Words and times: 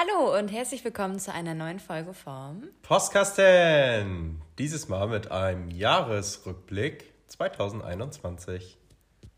Hallo 0.00 0.38
und 0.38 0.48
herzlich 0.48 0.82
willkommen 0.82 1.18
zu 1.18 1.30
einer 1.30 1.52
neuen 1.52 1.78
Folge 1.78 2.14
vom 2.14 2.62
Postkasten. 2.80 4.40
Dieses 4.56 4.88
Mal 4.88 5.08
mit 5.08 5.30
einem 5.30 5.70
Jahresrückblick 5.70 7.12
2021. 7.26 8.78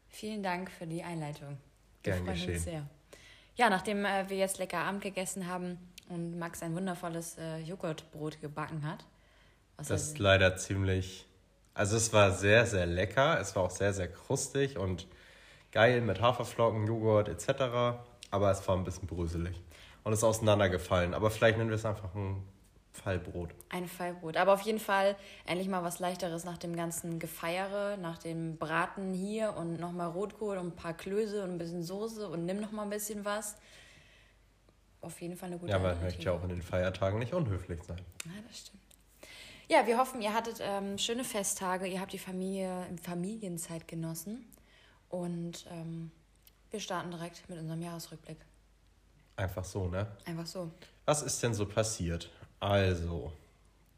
Vielen 0.08 0.44
Dank 0.44 0.70
für 0.70 0.86
die 0.86 1.02
Einleitung. 1.02 1.58
Gern 2.04 2.24
geschehen. 2.26 2.60
Sehr. 2.60 2.86
Ja, 3.56 3.70
nachdem 3.70 4.04
äh, 4.04 4.30
wir 4.30 4.36
jetzt 4.36 4.58
lecker 4.58 4.78
Abend 4.78 5.02
gegessen 5.02 5.48
haben 5.48 5.78
und 6.08 6.38
Max 6.38 6.62
ein 6.62 6.76
wundervolles 6.76 7.38
äh, 7.38 7.58
Joghurtbrot 7.58 8.40
gebacken 8.40 8.88
hat. 8.88 9.04
Das 9.78 9.90
ist 9.90 10.20
leider 10.20 10.56
ziemlich. 10.58 11.26
Also, 11.74 11.96
es 11.96 12.12
war 12.12 12.30
sehr, 12.30 12.66
sehr 12.66 12.86
lecker. 12.86 13.40
Es 13.40 13.56
war 13.56 13.64
auch 13.64 13.70
sehr, 13.70 13.92
sehr 13.94 14.06
krustig 14.06 14.78
und 14.78 15.08
geil 15.72 16.02
mit 16.02 16.20
Haferflocken, 16.20 16.86
Joghurt 16.86 17.28
etc. 17.28 17.98
Aber 18.30 18.50
es 18.52 18.68
war 18.68 18.76
ein 18.76 18.84
bisschen 18.84 19.08
bröselig 19.08 19.60
und 20.04 20.12
ist 20.12 20.24
auseinandergefallen. 20.24 21.14
Aber 21.14 21.30
vielleicht 21.30 21.58
nennen 21.58 21.70
wir 21.70 21.76
es 21.76 21.84
einfach 21.84 22.14
ein 22.14 22.42
Fallbrot. 22.92 23.50
Ein 23.70 23.88
Fallbrot. 23.88 24.36
Aber 24.36 24.52
auf 24.52 24.62
jeden 24.62 24.78
Fall 24.78 25.16
endlich 25.46 25.68
mal 25.68 25.82
was 25.82 25.98
Leichteres 25.98 26.44
nach 26.44 26.58
dem 26.58 26.76
ganzen 26.76 27.18
Gefeiere, 27.18 27.96
nach 27.96 28.18
dem 28.18 28.58
Braten 28.58 29.14
hier 29.14 29.54
und 29.56 29.80
nochmal 29.80 30.10
Rotkohl 30.10 30.58
und 30.58 30.68
ein 30.68 30.76
paar 30.76 30.94
Klöße 30.94 31.42
und 31.42 31.52
ein 31.52 31.58
bisschen 31.58 31.82
Soße 31.82 32.28
und 32.28 32.44
nimm 32.44 32.60
nochmal 32.60 32.84
ein 32.84 32.90
bisschen 32.90 33.24
was. 33.24 33.56
Auf 35.00 35.20
jeden 35.20 35.36
Fall 35.36 35.48
eine 35.48 35.58
gute 35.58 35.70
Ja, 35.70 35.78
aber 35.78 35.94
man 35.94 36.02
möchte 36.02 36.22
ja 36.22 36.32
auch 36.32 36.42
in 36.42 36.50
den 36.50 36.62
Feiertagen 36.62 37.18
nicht 37.18 37.32
unhöflich 37.32 37.82
sein. 37.82 38.00
Ja, 38.24 38.32
das 38.46 38.58
stimmt. 38.58 38.82
Ja, 39.68 39.86
wir 39.86 39.96
hoffen, 39.96 40.20
ihr 40.20 40.34
hattet 40.34 40.58
ähm, 40.60 40.98
schöne 40.98 41.24
Festtage, 41.24 41.86
ihr 41.86 42.00
habt 42.00 42.12
die 42.12 42.18
Familie 42.18 42.86
in 42.90 42.98
Familienzeit 42.98 43.88
genossen 43.88 44.44
und 45.08 45.66
ähm, 45.70 46.10
wir 46.70 46.78
starten 46.78 47.10
direkt 47.10 47.48
mit 47.48 47.58
unserem 47.58 47.80
Jahresrückblick. 47.80 48.38
Einfach 49.36 49.64
so, 49.64 49.88
ne? 49.88 50.06
Einfach 50.24 50.46
so. 50.46 50.70
Was 51.04 51.22
ist 51.22 51.42
denn 51.42 51.54
so 51.54 51.66
passiert? 51.66 52.30
Also, 52.60 53.32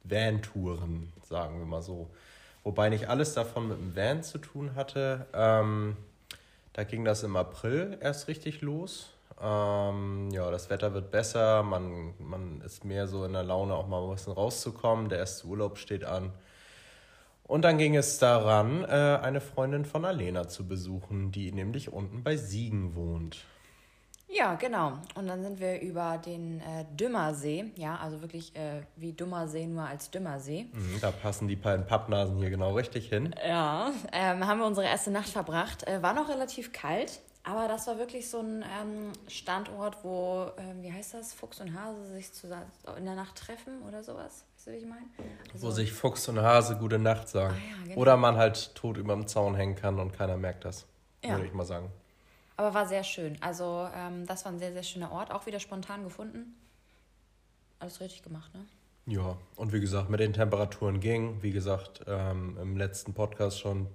Van-Touren, 0.05 1.13
sagen 1.23 1.59
wir 1.59 1.67
mal 1.67 1.83
so. 1.83 2.09
Wobei 2.63 2.89
nicht 2.89 3.09
alles 3.09 3.35
davon 3.35 3.69
mit 3.69 3.79
dem 3.79 3.95
Van 3.95 4.23
zu 4.23 4.39
tun 4.39 4.75
hatte. 4.75 5.27
Ähm, 5.35 5.97
da 6.73 6.85
ging 6.85 7.05
das 7.05 7.23
im 7.23 7.37
April 7.37 7.99
erst 8.01 8.27
richtig 8.29 8.63
los. 8.63 9.11
Ähm, 9.41 10.31
ja, 10.31 10.51
das 10.51 10.71
Wetter 10.71 10.95
wird 10.95 11.11
besser, 11.11 11.63
man, 11.63 12.15
man 12.19 12.61
ist 12.63 12.85
mehr 12.85 13.07
so 13.07 13.25
in 13.25 13.33
der 13.33 13.43
Laune, 13.43 13.75
auch 13.75 13.87
mal 13.87 14.03
ein 14.03 14.15
bisschen 14.15 14.33
rauszukommen. 14.33 15.09
Der 15.09 15.19
erste 15.19 15.47
Urlaub 15.47 15.77
steht 15.79 16.05
an. 16.05 16.33
Und 17.43 17.63
dann 17.63 17.77
ging 17.77 17.95
es 17.95 18.19
daran, 18.19 18.85
äh, 18.85 19.19
eine 19.23 19.41
Freundin 19.41 19.85
von 19.85 20.05
Alena 20.05 20.49
zu 20.49 20.67
besuchen, 20.67 21.31
die 21.31 21.53
nämlich 21.53 21.93
unten 21.93 22.23
bei 22.23 22.37
Siegen 22.37 22.95
wohnt. 22.95 23.45
Ja, 24.45 24.57
genau. 24.57 24.99
Und 25.15 25.27
dann 25.27 25.43
sind 25.43 25.59
wir 25.59 25.81
über 25.81 26.19
den 26.19 26.61
äh, 26.61 26.85
Dümmersee, 27.01 27.73
ja, 27.77 27.97
also 27.97 28.21
wirklich 28.21 28.55
äh, 28.55 28.83
wie 28.95 29.15
Dummersee, 29.15 29.67
nur 29.67 29.85
als 29.85 30.11
Dümmersee. 30.11 30.67
Mhm, 30.71 30.99
da 31.01 31.13
passen 31.13 31.49
die 31.49 31.57
beiden 31.57 31.87
Pappnasen 31.87 32.37
hier 32.37 32.51
genau 32.51 32.75
richtig 32.75 33.09
hin. 33.09 33.35
Ja, 33.49 33.91
ähm, 34.13 34.47
haben 34.47 34.59
wir 34.59 34.67
unsere 34.67 34.87
erste 34.87 35.11
Nacht 35.11 35.31
verbracht. 35.31 35.89
Äh, 35.89 36.03
war 36.03 36.13
noch 36.13 36.29
relativ 36.29 36.75
kalt, 36.75 37.21
aber 37.43 37.69
das 37.69 37.87
war 37.87 37.97
wirklich 37.97 38.29
so 38.29 38.41
ein 38.41 38.63
ähm, 38.63 39.13
Standort, 39.29 40.05
wo, 40.05 40.51
ähm, 40.59 40.83
wie 40.83 40.93
heißt 40.93 41.15
das, 41.15 41.33
Fuchs 41.33 41.63
und 41.63 41.73
Hase 41.73 42.05
sich 42.13 42.31
zusammen 42.35 42.71
in 42.99 43.07
der 43.07 43.15
Nacht 43.15 43.37
treffen 43.37 43.81
oder 43.89 44.03
sowas. 44.03 44.45
Weißt 44.57 44.67
du, 44.67 44.73
wie 44.73 44.77
ich 44.77 44.87
meine? 44.87 45.07
Also, 45.55 45.69
wo 45.69 45.71
sich 45.71 45.91
Fuchs 45.91 46.29
und 46.29 46.43
Hase 46.43 46.77
gute 46.77 46.99
Nacht 46.99 47.31
sagen. 47.31 47.55
Ah, 47.57 47.71
ja, 47.79 47.85
genau. 47.85 47.99
Oder 47.99 48.19
man 48.19 48.37
halt 48.37 48.75
tot 48.75 48.99
über 48.99 49.15
dem 49.15 49.27
Zaun 49.27 49.55
hängen 49.55 49.75
kann 49.75 49.99
und 49.99 50.13
keiner 50.13 50.37
merkt 50.37 50.67
das, 50.67 50.85
ja. 51.25 51.31
würde 51.31 51.47
ich 51.47 51.55
mal 51.55 51.65
sagen. 51.65 51.91
Aber 52.57 52.75
war 52.75 52.87
sehr 52.87 53.05
schön. 53.05 53.37
Also 53.41 53.89
ähm, 53.95 54.27
das 54.27 54.45
war 54.45 54.53
ein 54.53 54.59
sehr, 54.59 54.73
sehr 54.73 54.83
schöner 54.83 55.13
Ort. 55.13 55.33
Auch 55.33 55.47
wieder 55.47 55.61
spontan 55.61 56.05
gefunden. 56.05 56.55
Alles 57.79 58.01
richtig 58.01 58.23
gemacht, 58.23 58.55
ne? 58.55 58.65
Ja, 59.07 59.37
und 59.57 59.73
wie 59.73 59.81
gesagt, 59.81 60.09
mit 60.09 60.21
den 60.21 60.33
Temperaturen 60.33 60.99
ging, 61.01 61.43
wie 61.43 61.51
gesagt, 61.51 62.01
ähm, 62.07 62.57
im 62.61 62.77
letzten 62.77 63.13
Podcast 63.13 63.61
schon 63.61 63.89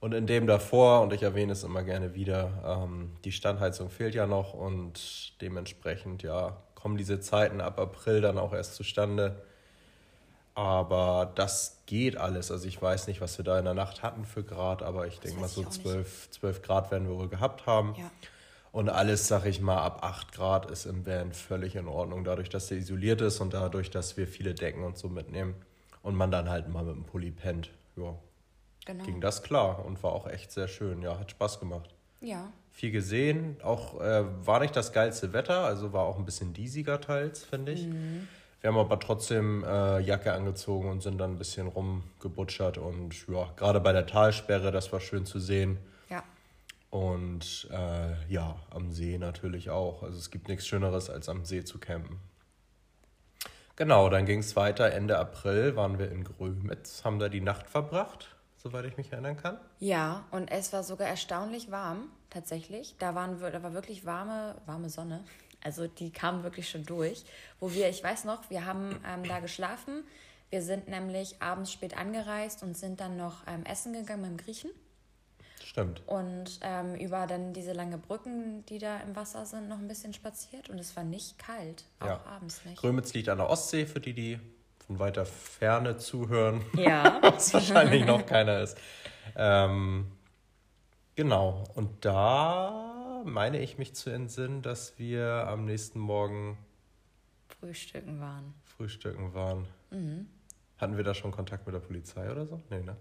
und 0.00 0.14
in 0.14 0.26
dem 0.26 0.46
davor, 0.46 1.02
und 1.02 1.12
ich 1.12 1.22
erwähne 1.22 1.52
es 1.52 1.62
immer 1.62 1.82
gerne 1.82 2.14
wieder, 2.14 2.84
ähm, 2.84 3.10
die 3.24 3.32
Standheizung 3.32 3.90
fehlt 3.90 4.14
ja 4.14 4.26
noch 4.26 4.54
und 4.54 5.40
dementsprechend, 5.42 6.22
ja, 6.22 6.56
kommen 6.74 6.96
diese 6.96 7.20
Zeiten 7.20 7.60
ab 7.60 7.78
April 7.78 8.22
dann 8.22 8.38
auch 8.38 8.54
erst 8.54 8.76
zustande. 8.76 9.42
Aber 10.54 11.32
das 11.34 11.78
geht 11.86 12.16
alles. 12.16 12.50
Also 12.50 12.66
ich 12.66 12.80
weiß 12.80 13.06
nicht, 13.06 13.20
was 13.20 13.38
wir 13.38 13.44
da 13.44 13.58
in 13.58 13.64
der 13.64 13.74
Nacht 13.74 14.02
hatten 14.02 14.24
für 14.24 14.42
Grad, 14.42 14.82
aber 14.82 15.06
ich 15.06 15.20
denke 15.20 15.40
mal 15.40 15.48
so 15.48 15.64
12, 15.64 16.30
12 16.30 16.62
Grad 16.62 16.90
werden 16.90 17.08
wir 17.08 17.16
wohl 17.16 17.28
gehabt 17.28 17.66
haben. 17.66 17.94
Ja. 17.96 18.10
Und 18.72 18.88
alles, 18.88 19.26
sag 19.26 19.46
ich 19.46 19.60
mal, 19.60 19.78
ab 19.78 20.04
8 20.04 20.32
Grad 20.32 20.70
ist 20.70 20.86
im 20.86 21.04
Van 21.06 21.32
völlig 21.32 21.74
in 21.74 21.88
Ordnung, 21.88 22.22
dadurch, 22.22 22.48
dass 22.48 22.68
der 22.68 22.78
isoliert 22.78 23.20
ist 23.20 23.40
und 23.40 23.52
dadurch, 23.52 23.90
dass 23.90 24.16
wir 24.16 24.28
viele 24.28 24.54
Decken 24.54 24.84
und 24.84 24.96
so 24.96 25.08
mitnehmen 25.08 25.54
und 26.02 26.14
man 26.14 26.30
dann 26.30 26.48
halt 26.48 26.68
mal 26.68 26.84
mit 26.84 26.94
dem 26.94 27.04
Pulli 27.04 27.30
pennt. 27.30 27.70
Ja. 27.96 28.14
Genau. 28.86 29.04
Ging 29.04 29.20
das 29.20 29.42
klar 29.42 29.84
und 29.84 30.02
war 30.02 30.12
auch 30.12 30.26
echt 30.26 30.52
sehr 30.52 30.68
schön. 30.68 31.02
Ja, 31.02 31.18
hat 31.18 31.30
Spaß 31.30 31.60
gemacht. 31.60 31.90
Ja. 32.20 32.52
Viel 32.70 32.92
gesehen. 32.92 33.56
Auch 33.62 34.00
äh, 34.00 34.24
war 34.46 34.60
nicht 34.60 34.76
das 34.76 34.92
geilste 34.92 35.32
Wetter, 35.32 35.64
also 35.64 35.92
war 35.92 36.04
auch 36.04 36.18
ein 36.18 36.24
bisschen 36.24 36.54
diesiger 36.54 37.00
teils, 37.00 37.44
finde 37.44 37.72
ich. 37.72 37.86
Mhm. 37.86 38.28
Wir 38.60 38.68
haben 38.68 38.78
aber 38.78 39.00
trotzdem 39.00 39.64
äh, 39.64 40.00
Jacke 40.00 40.32
angezogen 40.32 40.90
und 40.90 41.02
sind 41.02 41.18
dann 41.18 41.32
ein 41.32 41.38
bisschen 41.38 41.66
rumgebutschert 41.66 42.76
und 42.76 43.14
ja, 43.26 43.48
gerade 43.56 43.80
bei 43.80 43.92
der 43.92 44.06
Talsperre, 44.06 44.70
das 44.70 44.92
war 44.92 45.00
schön 45.00 45.24
zu 45.24 45.38
sehen. 45.38 45.78
Ja. 46.10 46.22
Und 46.90 47.68
äh, 47.70 48.32
ja, 48.32 48.56
am 48.70 48.92
See 48.92 49.16
natürlich 49.16 49.70
auch. 49.70 50.02
Also 50.02 50.18
es 50.18 50.30
gibt 50.30 50.48
nichts 50.48 50.66
Schöneres, 50.66 51.08
als 51.08 51.30
am 51.30 51.46
See 51.46 51.64
zu 51.64 51.78
campen. 51.78 52.20
Genau, 53.76 54.10
dann 54.10 54.26
ging 54.26 54.40
es 54.40 54.56
weiter. 54.56 54.92
Ende 54.92 55.18
April 55.18 55.74
waren 55.74 55.98
wir 55.98 56.12
in 56.12 56.22
Grömitz, 56.22 57.02
haben 57.02 57.18
da 57.18 57.30
die 57.30 57.40
Nacht 57.40 57.66
verbracht, 57.66 58.36
soweit 58.58 58.84
ich 58.84 58.98
mich 58.98 59.10
erinnern 59.10 59.38
kann. 59.38 59.56
Ja, 59.78 60.24
und 60.32 60.50
es 60.50 60.70
war 60.74 60.82
sogar 60.82 61.08
erstaunlich 61.08 61.70
warm, 61.70 62.10
tatsächlich. 62.28 62.94
Da, 62.98 63.14
waren, 63.14 63.40
da 63.40 63.62
war 63.62 63.72
wirklich 63.72 64.04
warme, 64.04 64.56
warme 64.66 64.90
Sonne. 64.90 65.24
Also 65.62 65.86
die 65.86 66.10
kamen 66.10 66.42
wirklich 66.42 66.68
schon 66.68 66.84
durch. 66.84 67.24
Wo 67.58 67.72
wir, 67.72 67.88
ich 67.88 68.02
weiß 68.02 68.24
noch, 68.24 68.48
wir 68.50 68.64
haben 68.64 68.98
ähm, 69.06 69.24
da 69.24 69.40
geschlafen. 69.40 70.04
Wir 70.50 70.62
sind 70.62 70.88
nämlich 70.88 71.40
abends 71.40 71.70
spät 71.72 71.96
angereist 71.96 72.62
und 72.62 72.76
sind 72.76 73.00
dann 73.00 73.16
noch 73.16 73.46
ähm, 73.46 73.64
essen 73.64 73.92
gegangen 73.92 74.22
beim 74.22 74.36
Griechen. 74.36 74.70
Stimmt. 75.64 76.02
Und 76.08 76.58
ähm, 76.62 76.96
über 76.96 77.28
dann 77.28 77.52
diese 77.52 77.72
lange 77.72 77.96
Brücken, 77.96 78.64
die 78.66 78.78
da 78.78 78.98
im 78.98 79.14
Wasser 79.14 79.46
sind, 79.46 79.68
noch 79.68 79.78
ein 79.78 79.86
bisschen 79.86 80.12
spaziert. 80.12 80.68
Und 80.68 80.78
es 80.78 80.96
war 80.96 81.04
nicht 81.04 81.38
kalt, 81.38 81.84
auch 82.00 82.06
ja. 82.06 82.20
abends 82.26 82.64
nicht. 82.64 82.80
Grömitz 82.80 83.14
liegt 83.14 83.28
an 83.28 83.38
der 83.38 83.48
Ostsee, 83.48 83.86
für 83.86 84.00
die, 84.00 84.12
die 84.12 84.40
von 84.84 84.98
weiter 84.98 85.24
Ferne 85.24 85.98
zuhören. 85.98 86.64
Ja. 86.74 87.18
Was 87.22 87.54
wahrscheinlich 87.54 88.04
noch 88.04 88.26
keiner 88.26 88.60
ist. 88.60 88.76
Ähm, 89.36 90.10
genau. 91.14 91.62
Und 91.76 92.04
da 92.04 92.99
meine 93.24 93.60
ich 93.60 93.78
mich 93.78 93.94
zu 93.94 94.10
entsinnen, 94.10 94.62
dass 94.62 94.98
wir 94.98 95.46
am 95.48 95.64
nächsten 95.64 95.98
Morgen 95.98 96.58
Frühstücken 97.60 98.20
waren. 98.20 98.54
Frühstücken 98.64 99.34
waren. 99.34 99.66
Mhm. 99.90 100.26
Hatten 100.78 100.96
wir 100.96 101.04
da 101.04 101.14
schon 101.14 101.30
Kontakt 101.30 101.66
mit 101.66 101.74
der 101.74 101.80
Polizei 101.80 102.30
oder 102.30 102.46
so? 102.46 102.60
Nee, 102.70 102.80
ne? 102.80 102.96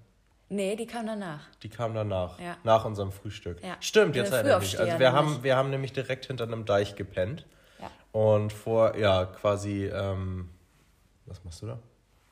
Nee, 0.49 0.75
die 0.75 0.87
kam 0.87 1.05
danach. 1.05 1.47
Die 1.61 1.69
kam 1.69 1.93
danach. 1.93 2.39
Ja. 2.39 2.57
Nach 2.63 2.83
unserem 2.83 3.11
Frühstück. 3.11 3.63
Ja. 3.63 3.77
Stimmt, 3.79 4.15
jetzt 4.15 4.33
erinnere 4.33 4.57
ich 4.63 4.73
mich. 4.73 4.79
Also 4.79 4.99
wir 4.99 5.13
haben, 5.13 5.43
wir 5.43 5.55
haben 5.55 5.69
nämlich 5.69 5.93
direkt 5.93 6.25
hinter 6.25 6.45
einem 6.45 6.65
Deich 6.65 6.95
gepennt. 6.95 7.45
Ja. 7.79 7.91
Und 8.11 8.51
vor, 8.51 8.97
ja, 8.97 9.25
quasi, 9.25 9.85
ähm, 9.85 10.49
was 11.25 11.43
machst 11.43 11.61
du 11.61 11.67
da? 11.67 11.79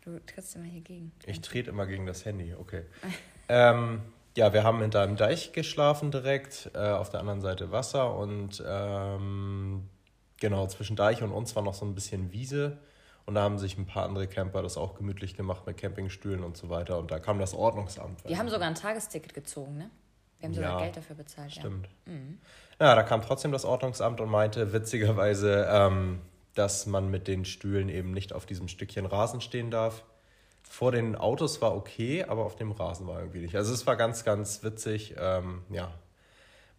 Du 0.01 0.19
trittst 0.25 0.55
immer 0.55 0.65
hier 0.65 0.81
gegen. 0.81 1.11
Ich 1.25 1.41
trete 1.41 1.69
immer 1.69 1.85
gegen 1.85 2.05
das 2.05 2.25
Handy, 2.25 2.55
okay. 2.55 2.83
ähm, 3.49 4.01
ja, 4.37 4.53
wir 4.53 4.63
haben 4.63 4.79
hinter 4.81 5.01
einem 5.01 5.15
Deich 5.15 5.51
geschlafen 5.51 6.11
direkt, 6.11 6.69
äh, 6.75 6.91
auf 6.91 7.09
der 7.09 7.19
anderen 7.19 7.41
Seite 7.41 7.71
Wasser 7.71 8.15
und 8.15 8.63
ähm, 8.65 9.89
genau, 10.39 10.67
zwischen 10.67 10.95
Deich 10.95 11.23
und 11.23 11.31
uns 11.31 11.55
war 11.55 11.63
noch 11.63 11.73
so 11.73 11.85
ein 11.85 11.95
bisschen 11.95 12.31
Wiese. 12.31 12.77
Und 13.25 13.33
da 13.33 13.41
haben 13.41 13.57
sich 13.57 13.77
ein 13.77 13.87
paar 13.87 14.05
andere 14.05 14.27
Camper 14.27 14.61
das 14.61 14.77
auch 14.77 14.93
gemütlich 14.93 15.35
gemacht 15.35 15.65
mit 15.65 15.77
Campingstühlen 15.77 16.43
und 16.43 16.55
so 16.55 16.69
weiter. 16.69 16.97
Und 16.99 17.11
da 17.11 17.19
kam 17.19 17.39
das 17.39 17.53
Ordnungsamt. 17.55 18.29
Die 18.29 18.37
haben 18.37 18.47
sogar 18.47 18.69
ein 18.69 18.75
Tagesticket 18.75 19.33
gezogen, 19.33 19.75
ne? 19.75 19.89
Wir 20.39 20.47
haben 20.47 20.53
sogar 20.53 20.71
ja, 20.73 20.79
Geld 20.85 20.97
dafür 20.97 21.15
bezahlt. 21.15 21.51
Stimmt. 21.51 21.89
Ja. 22.05 22.13
Mhm. 22.13 22.37
ja, 22.79 22.95
da 22.95 23.03
kam 23.03 23.23
trotzdem 23.23 23.51
das 23.51 23.65
Ordnungsamt 23.65 24.21
und 24.21 24.29
meinte 24.29 24.71
witzigerweise, 24.71 25.67
ähm, 25.69 26.21
dass 26.53 26.85
man 26.85 27.09
mit 27.09 27.27
den 27.27 27.43
Stühlen 27.43 27.89
eben 27.89 28.11
nicht 28.11 28.33
auf 28.33 28.45
diesem 28.45 28.67
Stückchen 28.67 29.07
Rasen 29.07 29.41
stehen 29.41 29.71
darf 29.71 30.03
vor 30.69 30.91
den 30.91 31.15
Autos 31.15 31.61
war 31.61 31.75
okay, 31.75 32.23
aber 32.23 32.45
auf 32.45 32.55
dem 32.55 32.71
Rasen 32.71 33.07
war 33.07 33.19
irgendwie 33.19 33.39
nicht. 33.39 33.55
Also 33.55 33.73
es 33.73 33.85
war 33.87 33.95
ganz, 33.95 34.23
ganz 34.23 34.63
witzig. 34.63 35.15
Ähm, 35.19 35.63
ja, 35.69 35.91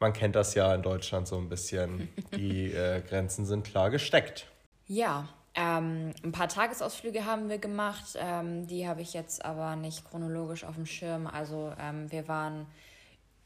man 0.00 0.12
kennt 0.12 0.36
das 0.36 0.54
ja 0.54 0.74
in 0.74 0.82
Deutschland 0.82 1.26
so 1.26 1.36
ein 1.36 1.48
bisschen. 1.48 2.08
Die 2.34 2.72
äh, 2.72 3.00
Grenzen 3.00 3.46
sind 3.46 3.64
klar 3.64 3.90
gesteckt. 3.90 4.46
Ja, 4.86 5.28
ähm, 5.54 6.12
ein 6.22 6.32
paar 6.32 6.48
Tagesausflüge 6.48 7.24
haben 7.24 7.48
wir 7.48 7.58
gemacht. 7.58 8.14
Ähm, 8.16 8.66
die 8.66 8.86
habe 8.86 9.02
ich 9.02 9.12
jetzt 9.12 9.44
aber 9.44 9.76
nicht 9.76 10.08
chronologisch 10.08 10.64
auf 10.64 10.76
dem 10.76 10.86
Schirm. 10.86 11.26
Also 11.26 11.72
ähm, 11.80 12.10
wir 12.12 12.28
waren 12.28 12.66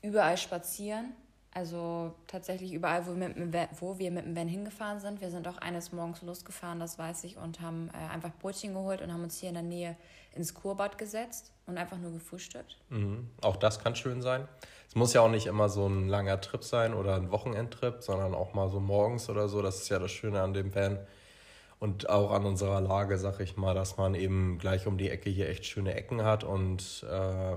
überall 0.03 0.37
spazieren. 0.37 1.13
Also 1.55 2.15
tatsächlich 2.29 2.73
überall, 2.73 3.07
wo 3.07 3.11
wir, 3.11 3.29
mit, 3.29 3.37
dem 3.37 3.53
Van- 3.53 3.69
wo 3.79 3.99
wir 3.99 4.11
mit 4.11 4.25
dem 4.25 4.35
Van 4.35 4.49
hingefahren 4.49 5.01
sind. 5.01 5.21
Wir 5.21 5.31
sind 5.31 5.47
auch 5.47 5.59
eines 5.59 5.93
Morgens 5.93 6.23
losgefahren, 6.23 6.81
das 6.81 6.99
weiß 6.99 7.25
ich, 7.25 7.37
und 7.37 7.61
haben 7.61 7.91
äh, 7.93 8.13
einfach 8.13 8.31
Brötchen 8.41 8.73
geholt 8.73 9.03
und 9.03 9.13
haben 9.13 9.23
uns 9.23 9.39
hier 9.39 9.51
in 9.51 9.57
der 9.57 9.63
Nähe 9.63 9.97
ins 10.35 10.55
Kurbad 10.55 10.99
gesetzt 10.99 11.53
und 11.67 11.79
einfach 11.79 11.99
nur 11.99 12.13
gefrühstückt. 12.13 12.79
Mhm. 12.89 13.31
Auch 13.41 13.57
das 13.57 13.79
kann 13.81 13.95
schön 13.95 14.23
sein. 14.23 14.49
Es 14.89 14.95
muss 14.95 15.13
ja 15.13 15.23
auch 15.23 15.31
nicht 15.31 15.47
immer 15.47 15.69
so 15.69 15.87
ein 15.87 16.09
langer 16.09 16.41
Trip 16.41 16.63
sein 16.65 16.95
oder 16.95 17.17
ein 17.17 17.31
Wochenendtrip, 17.31 18.03
sondern 18.03 18.35
auch 18.35 18.55
mal 18.55 18.69
so 18.69 18.81
morgens 18.81 19.29
oder 19.31 19.49
so. 19.49 19.63
Das 19.63 19.79
ist 19.79 19.89
ja 19.89 19.99
das 19.99 20.11
Schöne 20.11 20.43
an 20.43 20.53
dem 20.53 20.75
Van 20.75 20.99
und 21.79 22.09
auch 22.09 22.31
an 22.31 22.45
unserer 22.45 22.81
Lage, 22.81 23.19
sag 23.19 23.41
ich 23.41 23.57
mal, 23.57 23.75
dass 23.75 23.97
man 23.97 24.15
eben 24.15 24.59
gleich 24.59 24.87
um 24.87 24.99
die 24.99 25.11
Ecke 25.11 25.31
hier 25.31 25.49
echt 25.49 25.67
schöne 25.67 25.95
Ecken 25.95 26.23
hat 26.23 26.45
und 26.45 27.05
äh, 27.11 27.57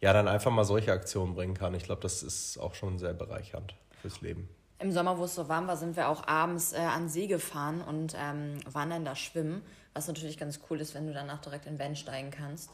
ja, 0.00 0.12
dann 0.12 0.28
einfach 0.28 0.50
mal 0.50 0.64
solche 0.64 0.92
Aktionen 0.92 1.34
bringen 1.34 1.54
kann. 1.54 1.74
Ich 1.74 1.84
glaube, 1.84 2.02
das 2.02 2.22
ist 2.22 2.58
auch 2.58 2.74
schon 2.74 2.98
sehr 2.98 3.14
bereichernd 3.14 3.74
fürs 4.02 4.20
Leben. 4.20 4.50
Im 4.80 4.92
Sommer, 4.92 5.16
wo 5.16 5.24
es 5.24 5.34
so 5.34 5.48
warm 5.48 5.66
war, 5.66 5.78
sind 5.78 5.96
wir 5.96 6.08
auch 6.10 6.26
abends 6.26 6.74
äh, 6.74 6.78
an 6.78 7.08
See 7.08 7.26
gefahren 7.26 7.80
und 7.80 8.14
ähm, 8.18 8.58
waren 8.70 8.90
dann 8.90 9.04
da 9.06 9.16
schwimmen, 9.16 9.62
was 9.94 10.08
natürlich 10.08 10.36
ganz 10.36 10.60
cool 10.68 10.80
ist, 10.80 10.94
wenn 10.94 11.06
du 11.06 11.12
danach 11.12 11.40
direkt 11.40 11.66
in 11.66 11.74
den 11.74 11.78
Van 11.78 11.96
steigen 11.96 12.30
kannst. 12.30 12.70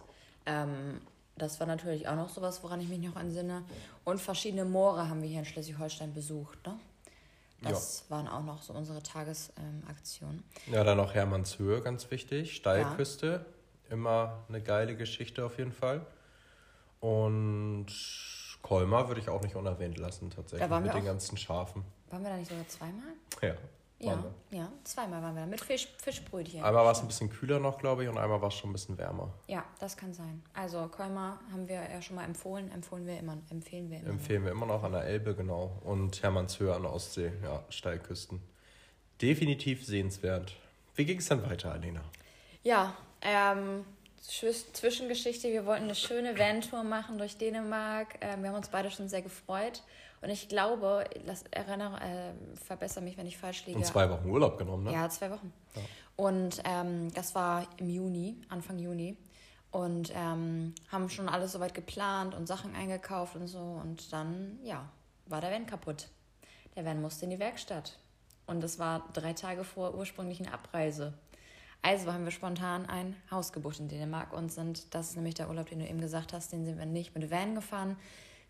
Ähm, 0.46 1.00
das 1.36 1.60
war 1.60 1.66
natürlich 1.66 2.08
auch 2.08 2.16
noch 2.16 2.28
sowas, 2.28 2.62
woran 2.62 2.80
ich 2.80 2.88
mich 2.88 2.98
noch 3.00 3.16
entsinne. 3.16 3.62
Und 4.04 4.20
verschiedene 4.20 4.64
Moore 4.64 5.08
haben 5.08 5.22
wir 5.22 5.28
hier 5.28 5.38
in 5.38 5.44
Schleswig-Holstein 5.44 6.12
besucht. 6.12 6.58
Ne? 6.66 6.78
Das 7.62 8.04
waren 8.08 8.26
auch 8.26 8.42
noch 8.42 8.62
so 8.62 8.72
unsere 8.72 9.02
Tagesaktionen. 9.02 10.42
Ja, 10.70 10.82
dann 10.82 10.96
noch 10.96 11.14
Hermannshöhe, 11.14 11.82
ganz 11.82 12.10
wichtig. 12.10 12.56
Steilküste, 12.56 13.44
immer 13.90 14.44
eine 14.48 14.62
geile 14.62 14.96
Geschichte 14.96 15.44
auf 15.44 15.58
jeden 15.58 15.72
Fall. 15.72 16.04
Und 17.00 17.86
Kolmar 18.62 19.08
würde 19.08 19.20
ich 19.20 19.28
auch 19.28 19.42
nicht 19.42 19.56
unerwähnt 19.56 19.98
lassen, 19.98 20.30
tatsächlich, 20.30 20.68
mit 20.68 20.94
den 20.94 21.04
ganzen 21.04 21.36
Schafen. 21.36 21.84
waren 22.10 22.22
wir 22.22 22.30
da 22.30 22.36
nicht 22.36 22.50
sogar 22.50 22.68
zweimal? 22.68 23.12
Ja, 23.42 23.54
Ja, 24.02 24.24
ja, 24.50 24.72
zweimal 24.84 25.22
waren 25.22 25.34
wir 25.34 25.42
da 25.42 25.46
mit 25.46 25.60
Fisch, 25.60 25.86
Fischbrötchen. 26.02 26.64
Einmal 26.64 26.84
war 26.86 26.92
es 26.92 27.00
ein 27.00 27.06
bisschen 27.06 27.28
kühler 27.28 27.60
noch, 27.60 27.78
glaube 27.78 28.02
ich, 28.04 28.08
und 28.08 28.16
einmal 28.16 28.40
war 28.40 28.48
es 28.48 28.54
schon 28.54 28.70
ein 28.70 28.72
bisschen 28.72 28.96
wärmer. 28.96 29.28
Ja, 29.46 29.62
das 29.78 29.94
kann 29.96 30.14
sein. 30.14 30.42
Also 30.54 30.88
Kolmar 30.88 31.38
haben 31.52 31.68
wir 31.68 31.76
ja 31.82 32.00
schon 32.00 32.16
mal 32.16 32.24
empfohlen, 32.24 32.70
empfohlen 32.72 33.06
wir 33.06 33.18
immer, 33.18 33.36
empfehlen 33.50 33.90
wir 33.90 33.98
immer. 33.98 34.06
noch. 34.08 34.14
Empfehlen 34.14 34.44
wir 34.44 34.52
immer 34.52 34.64
noch 34.66 34.82
an 34.82 34.92
der 34.92 35.04
Elbe, 35.04 35.34
genau. 35.34 35.72
Und 35.84 36.22
Hermannshöhe 36.22 36.74
an 36.74 36.82
der 36.82 36.92
Ostsee, 36.94 37.30
ja, 37.42 37.62
Steilküsten. 37.68 38.40
Definitiv 39.20 39.84
sehenswert. 39.84 40.54
Wie 40.94 41.04
ging 41.04 41.18
es 41.18 41.28
dann 41.28 41.42
weiter, 41.48 41.72
Alena? 41.72 42.00
Ja, 42.62 42.94
ähm, 43.20 43.84
Zwisch- 44.22 44.72
Zwischengeschichte. 44.72 45.48
Wir 45.48 45.66
wollten 45.66 45.84
eine 45.84 45.94
schöne 45.94 46.38
Van-Tour 46.38 46.84
machen 46.84 47.18
durch 47.18 47.36
Dänemark. 47.36 48.16
Ähm, 48.22 48.42
wir 48.42 48.48
haben 48.50 48.56
uns 48.56 48.68
beide 48.68 48.90
schon 48.90 49.08
sehr 49.08 49.22
gefreut. 49.22 49.82
Und 50.22 50.28
ich 50.28 50.48
glaube, 50.48 51.04
lass, 51.24 51.44
erinnere, 51.50 52.00
äh, 52.00 52.56
verbessere 52.64 53.02
mich, 53.02 53.16
wenn 53.16 53.26
ich 53.26 53.38
falsch 53.38 53.64
liege. 53.66 53.78
Und 53.78 53.86
zwei 53.86 54.08
Wochen 54.10 54.28
Urlaub 54.28 54.58
genommen, 54.58 54.84
ne? 54.84 54.92
Ja, 54.92 55.08
zwei 55.08 55.30
Wochen. 55.30 55.52
Und 56.16 56.62
ähm, 56.64 57.12
das 57.14 57.34
war 57.34 57.66
im 57.78 57.88
Juni, 57.88 58.36
Anfang 58.50 58.78
Juni. 58.78 59.16
Und 59.70 60.12
ähm, 60.14 60.74
haben 60.90 61.08
schon 61.08 61.28
alles 61.28 61.52
soweit 61.52 61.74
geplant 61.74 62.34
und 62.34 62.46
Sachen 62.46 62.74
eingekauft 62.74 63.36
und 63.36 63.46
so. 63.46 63.58
Und 63.58 64.12
dann, 64.12 64.58
ja, 64.62 64.88
war 65.26 65.40
der 65.40 65.52
Van 65.52 65.66
kaputt. 65.66 66.08
Der 66.76 66.84
Van 66.84 67.00
musste 67.00 67.24
in 67.24 67.30
die 67.30 67.38
Werkstatt. 67.38 67.98
Und 68.46 68.62
das 68.62 68.78
war 68.78 69.08
drei 69.14 69.32
Tage 69.32 69.64
vor 69.64 69.94
ursprünglichen 69.94 70.48
Abreise. 70.48 71.14
Also 71.82 72.12
haben 72.12 72.24
wir 72.24 72.32
spontan 72.32 72.84
ein 72.86 73.16
Haus 73.30 73.52
gebucht 73.52 73.78
in 73.78 73.88
Dänemark 73.88 74.34
und 74.34 74.52
sind, 74.52 74.92
das 74.94 75.10
ist 75.10 75.16
nämlich 75.16 75.34
der 75.34 75.48
Urlaub, 75.48 75.70
den 75.70 75.78
du 75.78 75.88
eben 75.88 76.00
gesagt 76.00 76.32
hast, 76.32 76.52
den 76.52 76.66
sind 76.66 76.78
wir 76.78 76.84
nicht 76.84 77.14
mit 77.14 77.30
Van 77.30 77.54
gefahren. 77.54 77.96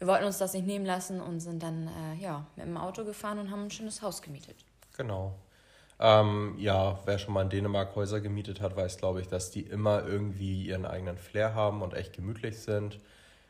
Wir 0.01 0.07
wollten 0.07 0.25
uns 0.25 0.39
das 0.39 0.55
nicht 0.55 0.67
nehmen 0.67 0.87
lassen 0.87 1.21
und 1.21 1.41
sind 1.41 1.63
dann 1.63 1.89
äh, 1.89 2.23
ja, 2.23 2.47
mit 2.57 2.65
dem 2.65 2.79
Auto 2.79 3.05
gefahren 3.05 3.39
und 3.39 3.51
haben 3.51 3.65
ein 3.65 3.71
schönes 3.71 4.01
Haus 4.01 4.23
gemietet. 4.23 4.57
Genau. 4.97 5.35
Ähm, 5.99 6.55
ja, 6.59 6.99
wer 7.05 7.19
schon 7.19 7.35
mal 7.35 7.43
in 7.43 7.51
Dänemark 7.51 7.95
Häuser 7.95 8.23
gemietet 8.23 8.63
hat, 8.63 8.75
weiß, 8.75 8.97
glaube 8.97 9.21
ich, 9.21 9.29
dass 9.29 9.51
die 9.51 9.61
immer 9.61 10.07
irgendwie 10.07 10.65
ihren 10.65 10.87
eigenen 10.87 11.19
Flair 11.19 11.55
haben 11.55 11.83
und 11.83 11.93
echt 11.93 12.15
gemütlich 12.15 12.59
sind. 12.59 12.99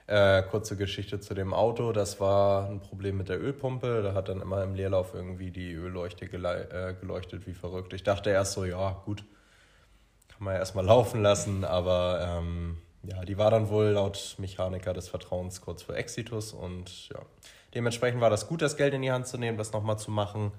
Äh, 0.09 0.43
kurze 0.43 0.77
Geschichte 0.77 1.21
zu 1.21 1.35
dem 1.35 1.55
Auto. 1.55 1.93
Das 1.93 2.19
war 2.19 2.69
ein 2.69 2.81
Problem 2.81 3.17
mit 3.17 3.29
der 3.29 3.41
Ölpumpe. 3.41 4.03
Da 4.03 4.13
hat 4.15 4.29
dann 4.29 4.41
immer 4.41 4.65
im 4.65 4.75
Leerlauf 4.75 5.15
irgendwie 5.15 5.53
die 5.53 5.73
Ölleuchte 5.73 6.25
äh, 6.25 6.95
geleuchtet 7.01 7.47
wie 7.47 7.55
verrückt. 7.55 7.93
Ich 7.93 8.03
dachte 8.03 8.31
erst 8.31 8.55
so, 8.55 8.65
ja, 8.65 9.01
gut, 9.05 9.23
kann 10.27 10.43
man 10.43 10.55
ja 10.55 10.59
erstmal 10.59 10.85
laufen 10.85 11.23
lassen. 11.23 11.65
Aber 11.65 12.41
ähm, 12.41 12.79
ja, 13.03 13.25
die 13.25 13.39
war 13.39 13.51
dann 13.51 13.69
wohl 13.69 13.87
laut 13.87 14.35
Mechaniker 14.39 14.93
des 14.93 15.09
Vertrauens 15.09 15.61
kurz 15.61 15.83
vor 15.83 15.97
Exitus. 15.97 16.53
Und 16.53 17.09
ja, 17.09 17.21
dementsprechend 17.75 18.21
war 18.21 18.31
das 18.31 18.47
gut, 18.47 18.63
das 18.63 18.77
Geld 18.77 18.95
in 18.95 19.03
die 19.03 19.11
Hand 19.13 19.27
zu 19.27 19.39
nehmen, 19.39 19.57
das 19.59 19.73
nochmal 19.73 19.99
zu 19.99 20.11
machen. 20.11 20.53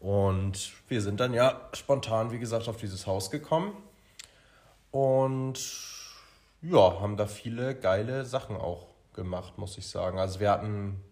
Und 0.00 0.72
wir 0.88 1.00
sind 1.02 1.18
dann 1.20 1.34
ja 1.34 1.60
spontan, 1.72 2.30
wie 2.30 2.38
gesagt, 2.38 2.68
auf 2.68 2.76
dieses 2.76 3.06
Haus 3.06 3.30
gekommen 3.30 3.72
und 4.90 5.58
ja, 6.62 7.00
haben 7.00 7.16
da 7.16 7.26
viele 7.26 7.74
geile 7.74 8.24
Sachen 8.24 8.56
auch 8.56 8.86
gemacht, 9.14 9.58
muss 9.58 9.76
ich 9.78 9.86
sagen. 9.88 10.18
Also 10.18 10.40
wir 10.40 10.50
hatten 10.50 11.02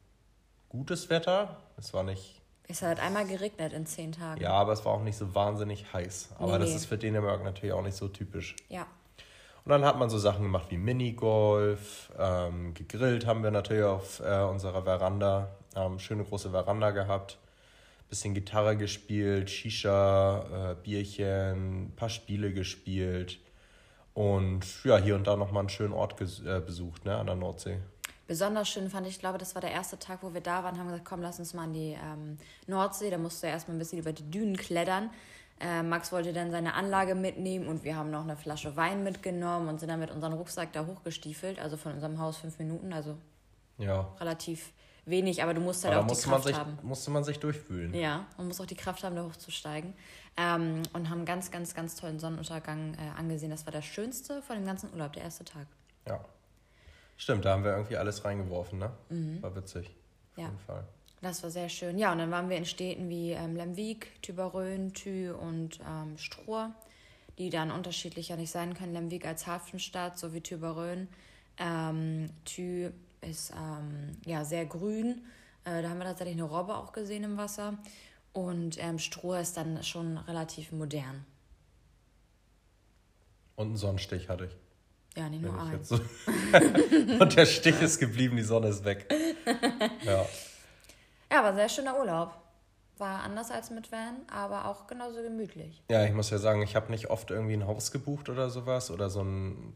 gutes 0.68 1.10
Wetter. 1.10 1.56
Es 1.76 1.92
war 1.94 2.02
nicht, 2.02 2.40
Es 2.68 2.82
hat 2.82 3.00
einmal 3.00 3.26
geregnet 3.26 3.72
in 3.72 3.86
zehn 3.86 4.12
Tagen. 4.12 4.40
ja, 4.40 4.52
aber 4.52 4.72
es 4.72 4.84
war 4.84 4.92
auch 4.92 5.02
nicht 5.02 5.16
so 5.16 5.34
wahnsinnig 5.34 5.92
heiß. 5.92 6.30
Aber 6.38 6.52
Nee, 6.52 6.58
das 6.60 6.70
nee. 6.70 6.76
ist 6.76 6.86
für 6.86 6.98
Dänemark 6.98 7.44
natürlich 7.44 7.72
auch 7.72 7.82
nicht 7.82 7.96
so 7.96 8.08
typisch. 8.08 8.56
Ja. 8.68 8.86
Und 9.66 9.70
dann 9.70 9.84
hat 9.84 9.98
man 9.98 10.08
so 10.08 10.16
Sachen 10.16 10.44
gemacht 10.44 10.66
wie 10.70 10.76
Minigolf, 10.76 12.12
ähm, 12.16 12.72
gegrillt 12.72 13.26
haben 13.26 13.42
wir 13.42 13.50
natürlich 13.50 13.82
auf 13.82 14.20
äh, 14.20 14.42
unserer 14.44 14.84
Veranda, 14.84 15.48
ähm, 15.74 15.98
schöne 15.98 16.22
große 16.22 16.50
Veranda 16.50 16.92
gehabt, 16.92 17.38
bisschen 18.08 18.32
Gitarre 18.32 18.76
gespielt, 18.76 19.50
Shisha, 19.50 20.70
äh, 20.70 20.76
Bierchen, 20.80 21.92
paar 21.96 22.10
Spiele 22.10 22.52
gespielt 22.52 23.40
und 24.14 24.84
ja, 24.84 24.98
hier 24.98 25.16
und 25.16 25.26
da 25.26 25.34
nochmal 25.34 25.62
einen 25.62 25.68
schönen 25.68 25.94
Ort 25.94 26.14
äh, 26.20 26.60
besucht, 26.60 27.04
ne, 27.04 27.16
an 27.16 27.26
der 27.26 27.34
Nordsee. 27.34 27.78
Besonders 28.28 28.68
schön 28.68 28.88
fand 28.88 29.08
ich, 29.08 29.14
ich 29.14 29.18
glaube, 29.18 29.38
das 29.38 29.56
war 29.56 29.62
der 29.62 29.72
erste 29.72 29.98
Tag, 29.98 30.20
wo 30.22 30.32
wir 30.32 30.42
da 30.42 30.62
waren, 30.62 30.78
haben 30.78 30.86
gesagt, 30.86 31.04
komm, 31.04 31.22
lass 31.22 31.40
uns 31.40 31.54
mal 31.54 31.64
an 31.64 31.72
die 31.72 31.96
ähm, 32.00 32.38
Nordsee. 32.68 33.10
Da 33.10 33.18
musst 33.18 33.42
du 33.42 33.48
erstmal 33.48 33.74
ein 33.76 33.80
bisschen 33.80 33.98
über 33.98 34.12
die 34.12 34.30
Dünen 34.30 34.56
klettern. 34.56 35.10
Äh, 35.60 35.82
Max 35.82 36.12
wollte 36.12 36.32
dann 36.32 36.50
seine 36.50 36.74
Anlage 36.74 37.14
mitnehmen 37.14 37.66
und 37.66 37.82
wir 37.84 37.96
haben 37.96 38.10
noch 38.10 38.22
eine 38.24 38.36
Flasche 38.36 38.76
Wein 38.76 39.02
mitgenommen 39.02 39.68
und 39.68 39.80
sind 39.80 39.88
dann 39.88 40.00
mit 40.00 40.10
unserem 40.10 40.34
Rucksack 40.34 40.72
da 40.72 40.84
hochgestiefelt. 40.86 41.58
Also 41.58 41.76
von 41.76 41.92
unserem 41.92 42.18
Haus 42.18 42.36
fünf 42.38 42.58
Minuten, 42.58 42.92
also 42.92 43.16
Ja, 43.78 44.06
relativ 44.20 44.72
wenig, 45.06 45.42
aber 45.42 45.54
du 45.54 45.60
musst 45.60 45.84
halt 45.84 45.94
aber 45.94 46.04
auch 46.04 46.14
die 46.16 46.20
Kraft 46.22 46.44
sich, 46.46 46.56
haben. 46.56 46.78
musste 46.82 47.10
man 47.10 47.24
sich 47.24 47.38
durchwühlen. 47.38 47.94
Ja, 47.94 48.26
man 48.36 48.48
muss 48.48 48.60
auch 48.60 48.66
die 48.66 48.74
Kraft 48.74 49.02
haben, 49.04 49.16
da 49.16 49.22
hochzusteigen. 49.24 49.94
Ähm, 50.36 50.82
und 50.92 51.08
haben 51.08 51.24
ganz, 51.24 51.50
ganz, 51.50 51.74
ganz 51.74 51.94
tollen 51.96 52.18
Sonnenuntergang 52.18 52.92
äh, 52.94 53.18
angesehen. 53.18 53.50
Das 53.50 53.64
war 53.64 53.72
der 53.72 53.80
schönste 53.82 54.42
von 54.42 54.56
dem 54.56 54.66
ganzen 54.66 54.92
Urlaub, 54.92 55.12
der 55.14 55.22
erste 55.22 55.44
Tag. 55.44 55.66
Ja. 56.06 56.20
Stimmt, 57.16 57.46
da 57.46 57.52
haben 57.52 57.64
wir 57.64 57.70
irgendwie 57.72 57.96
alles 57.96 58.24
reingeworfen, 58.26 58.78
ne? 58.78 58.90
War 59.40 59.56
witzig. 59.56 59.86
Auf 59.88 60.36
Mhm. 60.36 60.42
Ja. 60.42 60.44
jeden 60.48 60.58
Fall. 60.58 60.84
Das 61.22 61.42
war 61.42 61.50
sehr 61.50 61.68
schön. 61.68 61.98
Ja, 61.98 62.12
und 62.12 62.18
dann 62.18 62.30
waren 62.30 62.50
wir 62.50 62.56
in 62.56 62.66
Städten 62.66 63.08
wie 63.08 63.32
ähm, 63.32 63.56
Lemvik, 63.56 64.22
Tüberöen, 64.22 64.92
Thü 64.92 65.32
und 65.32 65.80
ähm, 65.80 66.18
Struhr, 66.18 66.74
die 67.38 67.50
dann 67.50 67.70
unterschiedlicher 67.70 68.36
nicht 68.36 68.50
sein 68.50 68.74
können. 68.74 68.92
Lemvik 68.92 69.26
als 69.26 69.46
Hafenstadt 69.46 70.18
sowie 70.18 70.40
Tüberöen. 70.40 71.08
Ähm, 71.58 72.30
Thü 72.44 72.90
ist 73.22 73.52
ähm, 73.52 74.12
ja 74.26 74.44
sehr 74.44 74.66
grün. 74.66 75.24
Äh, 75.64 75.82
da 75.82 75.88
haben 75.88 75.98
wir 75.98 76.04
tatsächlich 76.04 76.36
eine 76.36 76.44
Robbe 76.44 76.76
auch 76.76 76.92
gesehen 76.92 77.24
im 77.24 77.36
Wasser. 77.36 77.78
Und 78.32 78.76
ähm, 78.82 78.98
Struhr 78.98 79.40
ist 79.40 79.56
dann 79.56 79.82
schon 79.82 80.18
relativ 80.18 80.70
modern. 80.70 81.24
Und 83.56 83.68
einen 83.68 83.76
Sonnenstich 83.76 84.28
hatte 84.28 84.44
ich. 84.44 84.56
Ja, 85.16 85.30
nicht 85.30 85.40
nur 85.40 85.70
jetzt 85.72 85.88
so 85.88 85.94
und 87.18 87.36
der 87.36 87.46
Stich 87.46 87.80
ist 87.80 87.98
geblieben, 87.98 88.36
die 88.36 88.42
Sonne 88.42 88.68
ist 88.68 88.84
weg. 88.84 89.12
Ja. 90.02 90.26
Ja, 91.30 91.42
war 91.42 91.50
ein 91.50 91.56
sehr 91.56 91.68
schöner 91.68 91.98
Urlaub. 91.98 92.32
War 92.98 93.22
anders 93.22 93.50
als 93.50 93.70
mit 93.70 93.92
Van, 93.92 94.16
aber 94.32 94.66
auch 94.66 94.86
genauso 94.86 95.20
gemütlich. 95.22 95.82
ja, 95.90 96.04
ich 96.04 96.14
muss 96.14 96.30
ja 96.30 96.38
sagen, 96.38 96.62
ich 96.62 96.74
habe 96.74 96.90
nicht 96.90 97.10
oft 97.10 97.30
irgendwie 97.30 97.54
ein 97.54 97.66
Haus 97.66 97.92
gebucht 97.92 98.30
oder 98.30 98.48
sowas 98.48 98.90
oder 98.90 99.10
so, 99.10 99.20
ein, 99.22 99.74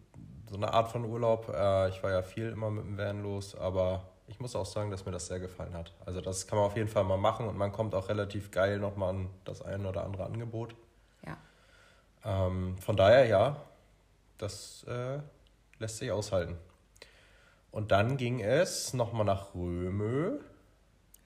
so 0.49 0.57
eine 0.57 0.73
Art 0.73 0.91
von 0.91 1.05
Urlaub. 1.05 1.49
Äh, 1.55 1.91
ich 1.91 2.03
war 2.03 2.13
ja 2.13 2.23
viel 2.23 2.49
immer 2.51 2.71
mit 2.71 2.85
dem 2.85 2.97
Van 2.97 3.23
los, 3.23 3.55
aber 3.55 4.05
ich 4.27 4.41
muss 4.41 4.57
auch 4.57 4.65
sagen, 4.65 4.91
dass 4.91 5.05
mir 5.05 5.13
das 5.13 5.27
sehr 5.27 5.41
gefallen 5.41 5.75
hat. 5.75 5.93
Also 6.07 6.21
das 6.21 6.47
kann 6.47 6.57
man 6.57 6.67
auf 6.67 6.77
jeden 6.77 6.89
Fall 6.89 7.05
mal 7.05 7.19
machen 7.19 7.47
und 7.47 7.59
man 7.59 7.73
kommt 7.73 7.95
auch 7.95 8.09
relativ 8.09 8.51
geil 8.51 8.79
nochmal 8.79 9.11
an 9.11 9.31
das 9.45 9.61
ein 9.61 9.85
oder 9.85 10.05
andere 10.05 10.25
Angebot. 10.25 10.75
Ja. 11.27 11.37
Ähm, 12.25 12.79
von 12.79 12.97
daher, 12.97 13.27
ja, 13.27 13.57
das 14.39 14.85
äh, 14.85 15.19
lässt 15.79 15.99
sich 15.99 16.11
aushalten. 16.11 16.57
Und 17.71 17.93
dann 17.93 18.17
ging 18.17 18.41
es 18.41 18.95
nochmal 18.95 19.27
nach 19.27 19.55
Römö. 19.55 20.39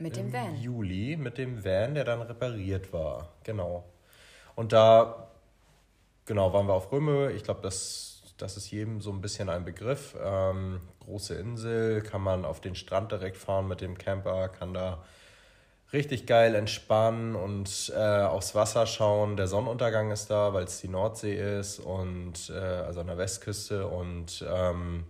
Mit 0.04 0.16
dem 0.16 0.26
im 0.26 0.32
Van. 0.32 0.60
Juli 0.60 1.16
mit 1.16 1.38
dem 1.38 1.64
Van, 1.64 1.94
der 1.94 2.04
dann 2.04 2.22
repariert 2.22 2.92
war. 2.92 3.30
Genau. 3.42 3.84
Und 4.54 4.72
da, 4.72 5.28
genau, 6.24 6.52
waren 6.52 6.66
wir 6.66 6.74
auf 6.74 6.92
Röme. 6.92 7.32
Ich 7.32 7.42
glaube, 7.42 7.60
das 7.62 8.14
das 8.36 8.56
ist 8.56 8.70
jedem 8.70 9.00
so 9.00 9.10
ein 9.10 9.20
bisschen 9.20 9.48
ein 9.48 9.64
Begriff. 9.64 10.16
Ähm, 10.22 10.80
große 11.00 11.34
Insel, 11.34 12.02
kann 12.02 12.22
man 12.22 12.44
auf 12.44 12.60
den 12.60 12.74
Strand 12.74 13.12
direkt 13.12 13.36
fahren 13.36 13.68
mit 13.68 13.80
dem 13.80 13.96
Camper, 13.96 14.48
kann 14.48 14.74
da 14.74 15.04
richtig 15.92 16.26
geil 16.26 16.54
entspannen 16.56 17.36
und 17.36 17.92
äh, 17.94 18.22
aufs 18.22 18.54
Wasser 18.54 18.86
schauen. 18.86 19.36
Der 19.36 19.46
Sonnenuntergang 19.46 20.10
ist 20.10 20.28
da, 20.28 20.52
weil 20.52 20.64
es 20.64 20.80
die 20.80 20.88
Nordsee 20.88 21.58
ist 21.58 21.78
und 21.78 22.50
äh, 22.50 22.58
also 22.58 23.00
an 23.00 23.06
der 23.06 23.18
Westküste 23.18 23.86
und 23.86 24.44
ähm, 24.48 25.04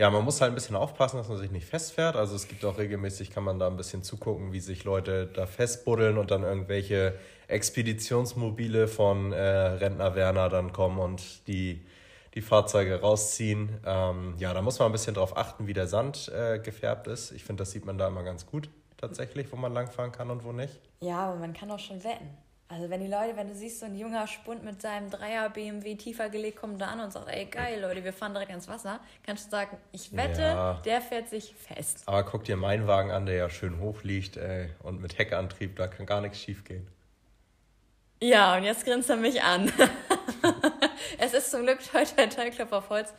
ja, 0.00 0.08
man 0.08 0.24
muss 0.24 0.40
halt 0.40 0.52
ein 0.52 0.54
bisschen 0.54 0.76
aufpassen, 0.76 1.18
dass 1.18 1.28
man 1.28 1.36
sich 1.36 1.50
nicht 1.50 1.66
festfährt. 1.66 2.16
Also 2.16 2.34
es 2.34 2.48
gibt 2.48 2.64
auch 2.64 2.78
regelmäßig, 2.78 3.30
kann 3.30 3.44
man 3.44 3.58
da 3.58 3.66
ein 3.66 3.76
bisschen 3.76 4.02
zugucken, 4.02 4.50
wie 4.50 4.60
sich 4.60 4.84
Leute 4.84 5.26
da 5.26 5.44
festbuddeln 5.44 6.16
und 6.16 6.30
dann 6.30 6.42
irgendwelche 6.42 7.18
Expeditionsmobile 7.48 8.88
von 8.88 9.32
äh, 9.32 9.42
Rentner 9.42 10.14
Werner 10.14 10.48
dann 10.48 10.72
kommen 10.72 10.98
und 10.98 11.46
die, 11.48 11.84
die 12.32 12.40
Fahrzeuge 12.40 13.02
rausziehen. 13.02 13.78
Ähm, 13.84 14.36
ja, 14.38 14.54
da 14.54 14.62
muss 14.62 14.78
man 14.78 14.88
ein 14.88 14.92
bisschen 14.92 15.12
drauf 15.12 15.36
achten, 15.36 15.66
wie 15.66 15.74
der 15.74 15.86
Sand 15.86 16.32
äh, 16.34 16.58
gefärbt 16.60 17.06
ist. 17.06 17.32
Ich 17.32 17.44
finde, 17.44 17.60
das 17.60 17.72
sieht 17.72 17.84
man 17.84 17.98
da 17.98 18.08
immer 18.08 18.22
ganz 18.22 18.46
gut 18.46 18.70
tatsächlich, 18.96 19.52
wo 19.52 19.56
man 19.56 19.74
langfahren 19.74 20.12
kann 20.12 20.30
und 20.30 20.44
wo 20.44 20.52
nicht. 20.52 20.80
Ja, 21.02 21.26
aber 21.26 21.38
man 21.38 21.52
kann 21.52 21.70
auch 21.70 21.78
schon 21.78 22.02
wetten. 22.02 22.38
Also 22.72 22.88
wenn 22.88 23.00
die 23.00 23.08
Leute, 23.08 23.36
wenn 23.36 23.48
du 23.48 23.54
siehst, 23.54 23.80
so 23.80 23.86
ein 23.86 23.96
junger 23.96 24.28
Spund 24.28 24.64
mit 24.64 24.80
seinem 24.80 25.10
Dreier 25.10 25.50
BMW 25.50 25.96
tiefer 25.96 26.30
gelegt 26.30 26.60
kommt 26.60 26.80
da 26.80 26.86
an 26.86 27.00
und 27.00 27.12
sagt, 27.12 27.26
ey 27.28 27.46
geil 27.46 27.80
Leute, 27.80 28.04
wir 28.04 28.12
fahren 28.12 28.32
direkt 28.32 28.52
ins 28.52 28.68
Wasser, 28.68 29.00
kannst 29.26 29.46
du 29.46 29.50
sagen, 29.50 29.76
ich 29.90 30.16
wette, 30.16 30.40
ja. 30.40 30.80
der 30.84 31.00
fährt 31.00 31.28
sich 31.28 31.52
fest. 31.52 32.04
Aber 32.06 32.22
guck 32.22 32.44
dir 32.44 32.56
meinen 32.56 32.86
Wagen 32.86 33.10
an, 33.10 33.26
der 33.26 33.34
ja 33.34 33.50
schön 33.50 33.80
hoch 33.80 34.04
liegt 34.04 34.36
ey, 34.36 34.70
und 34.84 35.00
mit 35.00 35.18
Heckantrieb, 35.18 35.74
da 35.74 35.88
kann 35.88 36.06
gar 36.06 36.20
nichts 36.20 36.38
schief 36.38 36.62
gehen. 36.62 36.86
Ja, 38.22 38.56
und 38.56 38.62
jetzt 38.62 38.84
grinst 38.84 39.10
er 39.10 39.16
mich 39.16 39.42
an. 39.42 39.72
es 41.18 41.34
ist 41.34 41.50
zum 41.50 41.62
Glück 41.62 41.80
heute 41.92 42.18
ein 42.18 42.30
Teilklopf 42.30 42.70
auf 42.70 42.88
Holz 42.88 43.12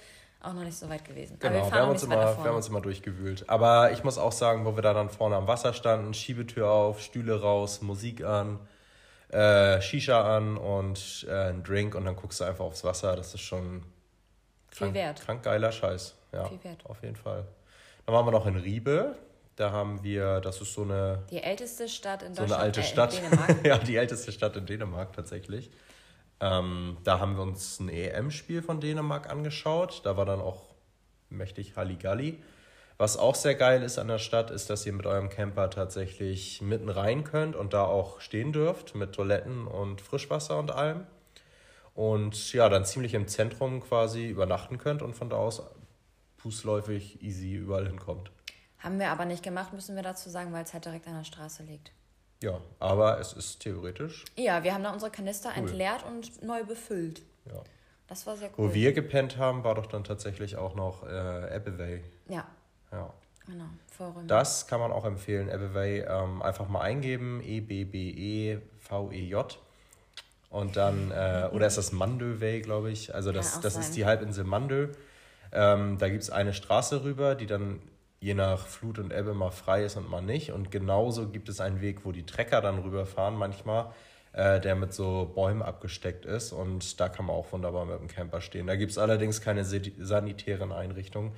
auch 0.43 0.53
noch 0.53 0.63
nicht 0.63 0.77
so 0.77 0.89
weit 0.89 1.03
gewesen. 1.03 1.37
Genau, 1.39 1.53
wir, 1.53 1.71
wir, 1.71 1.81
haben 1.81 1.91
uns 1.91 2.03
immer, 2.03 2.15
wir 2.15 2.43
haben 2.45 2.55
uns 2.55 2.69
immer 2.69 2.81
durchgewühlt. 2.81 3.47
Aber 3.47 3.91
ich 3.91 4.03
muss 4.03 4.17
auch 4.17 4.31
sagen, 4.31 4.65
wo 4.65 4.75
wir 4.75 4.81
da 4.81 4.93
dann 4.93 5.09
vorne 5.09 5.35
am 5.35 5.47
Wasser 5.47 5.73
standen, 5.73 6.15
Schiebetür 6.15 6.67
auf, 6.67 6.99
Stühle 6.99 7.41
raus, 7.41 7.81
Musik 7.81 8.23
an, 8.23 8.59
äh, 9.31 9.81
Shisha 9.81 10.35
an 10.37 10.57
und 10.57 11.25
äh, 11.29 11.49
ein 11.49 11.63
Drink 11.63 11.95
und 11.95 12.05
dann 12.05 12.15
guckst 12.15 12.39
du 12.39 12.43
einfach 12.43 12.65
aufs 12.65 12.83
Wasser. 12.83 13.15
Das 13.15 13.33
ist 13.33 13.41
schon 13.41 13.81
krank, 14.71 14.91
Viel 14.91 14.93
wert. 14.93 15.21
krank 15.21 15.43
geiler 15.43 15.71
Scheiß. 15.71 16.15
Ja, 16.33 16.45
Viel 16.45 16.63
wert. 16.63 16.85
auf 16.85 17.01
jeden 17.01 17.15
Fall. 17.15 17.45
Dann 18.05 18.15
waren 18.15 18.25
wir 18.25 18.31
noch 18.31 18.45
in 18.45 18.57
Riebe. 18.57 19.15
Da 19.55 19.71
haben 19.71 20.03
wir, 20.03 20.39
das 20.41 20.59
ist 20.61 20.73
so 20.73 20.83
eine. 20.83 21.23
Die 21.29 21.41
älteste 21.41 21.87
Stadt 21.87 22.23
in 22.23 22.29
Deutschland. 22.29 22.49
So 22.49 22.55
eine 22.55 22.63
alte 22.63 22.79
äh, 22.81 22.83
Stadt. 22.83 23.21
ja, 23.63 23.77
die 23.77 23.95
älteste 23.95 24.31
Stadt 24.31 24.55
in 24.55 24.65
Dänemark 24.65 25.13
tatsächlich. 25.13 25.71
Ähm, 26.39 26.97
da 27.03 27.19
haben 27.19 27.35
wir 27.35 27.43
uns 27.43 27.79
ein 27.79 27.89
EM-Spiel 27.89 28.63
von 28.63 28.81
Dänemark 28.81 29.29
angeschaut. 29.29 30.01
Da 30.03 30.17
war 30.17 30.25
dann 30.25 30.41
auch 30.41 30.63
mächtig 31.29 31.75
Halligalli. 31.75 32.41
Was 33.01 33.17
auch 33.17 33.33
sehr 33.33 33.55
geil 33.55 33.81
ist 33.81 33.97
an 33.97 34.09
der 34.09 34.19
Stadt, 34.19 34.51
ist, 34.51 34.69
dass 34.69 34.85
ihr 34.85 34.93
mit 34.93 35.07
eurem 35.07 35.29
Camper 35.29 35.71
tatsächlich 35.71 36.61
mitten 36.61 36.87
rein 36.87 37.23
könnt 37.23 37.55
und 37.55 37.73
da 37.73 37.83
auch 37.83 38.21
stehen 38.21 38.53
dürft 38.53 38.93
mit 38.93 39.13
Toiletten 39.13 39.65
und 39.65 40.01
Frischwasser 40.01 40.59
und 40.59 40.69
allem. 40.69 41.07
Und 41.95 42.53
ja, 42.53 42.69
dann 42.69 42.85
ziemlich 42.85 43.15
im 43.15 43.27
Zentrum 43.27 43.81
quasi 43.81 44.27
übernachten 44.27 44.77
könnt 44.77 45.01
und 45.01 45.15
von 45.15 45.31
da 45.31 45.37
aus 45.37 45.63
fußläufig 46.37 47.23
easy 47.23 47.55
überall 47.55 47.87
hinkommt. 47.87 48.29
Haben 48.77 48.99
wir 48.99 49.09
aber 49.09 49.25
nicht 49.25 49.41
gemacht, 49.41 49.73
müssen 49.73 49.95
wir 49.95 50.03
dazu 50.03 50.29
sagen, 50.29 50.53
weil 50.53 50.63
es 50.63 50.71
halt 50.71 50.85
direkt 50.85 51.07
an 51.07 51.17
der 51.17 51.23
Straße 51.23 51.63
liegt. 51.63 51.91
Ja, 52.43 52.61
aber 52.77 53.19
es 53.19 53.33
ist 53.33 53.61
theoretisch. 53.61 54.25
Ja, 54.37 54.63
wir 54.63 54.75
haben 54.75 54.83
da 54.83 54.93
unsere 54.93 55.09
Kanister 55.09 55.49
cool. 55.57 55.69
entleert 55.69 56.05
und 56.05 56.43
neu 56.43 56.63
befüllt. 56.65 57.23
Ja. 57.45 57.63
Das 58.05 58.27
war 58.27 58.37
sehr 58.37 58.49
cool. 58.49 58.69
Wo 58.69 58.73
wir 58.75 58.93
gepennt 58.93 59.37
haben, 59.37 59.63
war 59.63 59.73
doch 59.73 59.87
dann 59.87 60.03
tatsächlich 60.03 60.55
auch 60.55 60.75
noch 60.75 61.01
äh, 61.01 61.07
Abbevey. 61.09 62.03
Ja. 62.29 62.45
Ja. 62.91 63.13
Genau, 63.47 63.65
Vorräume. 63.87 64.27
Das 64.27 64.67
kann 64.67 64.79
man 64.79 64.91
auch 64.91 65.05
empfehlen. 65.05 65.49
Abbevey 65.49 66.01
ähm, 66.01 66.41
einfach 66.41 66.67
mal 66.67 66.81
eingeben: 66.81 67.41
E-B-B-E-V-E-J. 67.43 68.59
Und 70.49 70.75
dann, 70.75 71.11
äh, 71.11 71.49
oder 71.53 71.67
ist 71.67 71.77
das 71.77 71.91
Mandövey, 71.93 72.61
glaube 72.61 72.91
ich. 72.91 73.15
Also, 73.15 73.31
das, 73.31 73.61
das 73.61 73.77
ist 73.77 73.95
die 73.95 74.05
Halbinsel 74.05 74.43
Mandö. 74.43 74.89
Ähm, 75.53 75.97
da 75.97 76.09
gibt 76.09 76.23
es 76.23 76.29
eine 76.29 76.53
Straße 76.53 77.03
rüber, 77.03 77.35
die 77.35 77.45
dann 77.45 77.81
je 78.19 78.33
nach 78.35 78.67
Flut 78.67 78.99
und 78.99 79.11
Ebbe 79.11 79.33
mal 79.33 79.51
frei 79.51 79.83
ist 79.83 79.97
und 79.97 80.09
mal 80.09 80.21
nicht. 80.21 80.51
Und 80.51 80.71
genauso 80.71 81.27
gibt 81.29 81.49
es 81.49 81.59
einen 81.59 81.81
Weg, 81.81 82.05
wo 82.05 82.11
die 82.11 82.25
Trecker 82.25 82.61
dann 82.61 82.79
rüberfahren 82.79 83.35
manchmal, 83.35 83.91
äh, 84.33 84.59
der 84.59 84.75
mit 84.75 84.93
so 84.93 85.31
Bäumen 85.33 85.61
abgesteckt 85.61 86.25
ist. 86.25 86.51
Und 86.51 86.99
da 86.99 87.09
kann 87.09 87.25
man 87.25 87.35
auch 87.35 87.51
wunderbar 87.51 87.85
mit 87.85 87.99
dem 87.99 88.07
Camper 88.07 88.39
stehen. 88.39 88.67
Da 88.67 88.75
gibt 88.75 88.91
es 88.91 88.97
allerdings 88.97 89.41
keine 89.41 89.65
sanitären 89.65 90.71
Einrichtungen, 90.71 91.31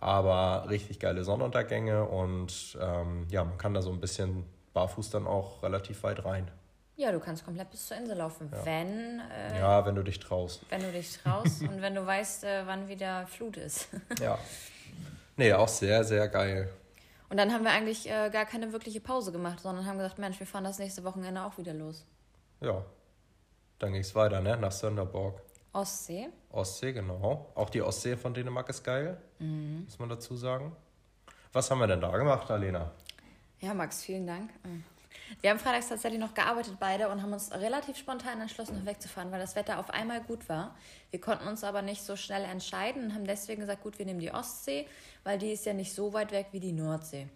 aber 0.00 0.68
richtig 0.68 0.98
geile 0.98 1.24
Sonnenuntergänge. 1.24 2.04
Und 2.04 2.78
ähm, 2.80 3.26
ja, 3.30 3.44
man 3.44 3.58
kann 3.58 3.74
da 3.74 3.82
so 3.82 3.90
ein 3.90 4.00
bisschen 4.00 4.44
barfuß 4.72 5.10
dann 5.10 5.26
auch 5.26 5.62
relativ 5.62 6.02
weit 6.02 6.24
rein. 6.24 6.50
Ja, 6.96 7.12
du 7.12 7.20
kannst 7.20 7.44
komplett 7.44 7.70
bis 7.70 7.86
zur 7.86 7.96
Insel 7.96 8.18
laufen, 8.18 8.50
ja. 8.52 8.64
wenn. 8.66 9.20
Äh, 9.20 9.58
ja, 9.58 9.86
wenn 9.86 9.94
du 9.94 10.02
dich 10.02 10.18
traust. 10.18 10.62
Wenn 10.68 10.82
du 10.82 10.92
dich 10.92 11.16
traust 11.16 11.62
und 11.62 11.80
wenn 11.80 11.94
du 11.94 12.04
weißt, 12.04 12.44
äh, 12.44 12.66
wann 12.66 12.88
wieder 12.88 13.26
Flut 13.26 13.56
ist. 13.56 13.88
ja. 14.20 14.38
Nee, 15.36 15.52
auch 15.54 15.68
sehr, 15.68 16.04
sehr 16.04 16.28
geil. 16.28 16.68
Und 17.30 17.38
dann 17.38 17.52
haben 17.52 17.64
wir 17.64 17.70
eigentlich 17.70 18.10
äh, 18.10 18.28
gar 18.30 18.44
keine 18.44 18.72
wirkliche 18.72 19.00
Pause 19.00 19.32
gemacht, 19.32 19.60
sondern 19.60 19.86
haben 19.86 19.96
gesagt, 19.96 20.18
Mensch, 20.18 20.38
wir 20.40 20.46
fahren 20.46 20.64
das 20.64 20.78
nächste 20.78 21.04
Wochenende 21.04 21.42
auch 21.42 21.56
wieder 21.56 21.72
los. 21.72 22.04
Ja. 22.60 22.84
Dann 23.78 23.92
ging 23.92 24.02
es 24.02 24.14
weiter, 24.14 24.42
ne? 24.42 24.58
Nach 24.58 24.72
Sönderborg. 24.72 25.40
Ostsee. 25.72 26.28
Ostsee, 26.50 26.92
genau. 26.92 27.50
Auch 27.54 27.70
die 27.70 27.80
Ostsee 27.80 28.16
von 28.16 28.34
Dänemark 28.34 28.68
ist 28.68 28.84
geil, 28.84 29.16
mhm. 29.40 29.84
muss 29.84 29.98
man 29.98 30.08
dazu 30.08 30.36
sagen. 30.36 30.74
Was 31.52 31.70
haben 31.70 31.80
wir 31.80 31.88
denn 31.88 32.00
da 32.00 32.16
gemacht, 32.16 32.48
Alena? 32.50 32.92
Ja, 33.58 33.74
Max, 33.74 34.04
vielen 34.04 34.26
Dank. 34.26 34.50
Wir 35.40 35.50
haben 35.50 35.58
freitags 35.58 35.88
tatsächlich 35.88 36.20
noch 36.20 36.34
gearbeitet 36.34 36.76
beide 36.78 37.08
und 37.08 37.22
haben 37.22 37.32
uns 37.32 37.52
relativ 37.52 37.96
spontan 37.96 38.40
entschlossen, 38.40 38.78
noch 38.78 38.86
wegzufahren, 38.86 39.30
weil 39.30 39.40
das 39.40 39.56
Wetter 39.56 39.78
auf 39.78 39.90
einmal 39.90 40.20
gut 40.22 40.48
war. 40.48 40.76
Wir 41.10 41.20
konnten 41.20 41.46
uns 41.48 41.64
aber 41.64 41.82
nicht 41.82 42.02
so 42.02 42.16
schnell 42.16 42.44
entscheiden 42.44 43.04
und 43.04 43.14
haben 43.14 43.24
deswegen 43.24 43.60
gesagt, 43.60 43.82
gut, 43.82 43.98
wir 43.98 44.06
nehmen 44.06 44.20
die 44.20 44.32
Ostsee, 44.32 44.86
weil 45.24 45.38
die 45.38 45.52
ist 45.52 45.66
ja 45.66 45.72
nicht 45.72 45.92
so 45.92 46.12
weit 46.12 46.32
weg 46.32 46.48
wie 46.52 46.60
die 46.60 46.72
Nordsee. 46.72 47.28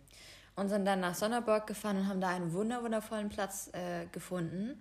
Und 0.56 0.68
sind 0.68 0.84
dann 0.84 1.00
nach 1.00 1.14
Sonderburg 1.14 1.66
gefahren 1.66 1.98
und 1.98 2.08
haben 2.08 2.20
da 2.20 2.28
einen 2.28 2.52
wundervollen 2.52 3.28
Platz 3.28 3.70
äh, 3.72 4.06
gefunden, 4.12 4.80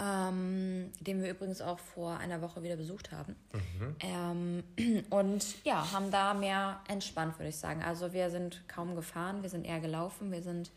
ähm, 0.00 0.90
den 1.00 1.22
wir 1.22 1.30
übrigens 1.30 1.60
auch 1.60 1.78
vor 1.78 2.16
einer 2.16 2.40
Woche 2.40 2.62
wieder 2.62 2.76
besucht 2.76 3.12
haben. 3.12 3.36
Mhm. 3.52 3.96
Ähm, 4.00 5.04
und 5.10 5.64
ja, 5.64 5.92
haben 5.92 6.10
da 6.10 6.32
mehr 6.34 6.80
entspannt, 6.88 7.38
würde 7.38 7.50
ich 7.50 7.58
sagen. 7.58 7.82
Also 7.82 8.12
wir 8.12 8.30
sind 8.30 8.66
kaum 8.68 8.94
gefahren, 8.94 9.42
wir 9.42 9.50
sind 9.50 9.66
eher 9.66 9.80
gelaufen, 9.80 10.32
wir 10.32 10.42
sind 10.42 10.70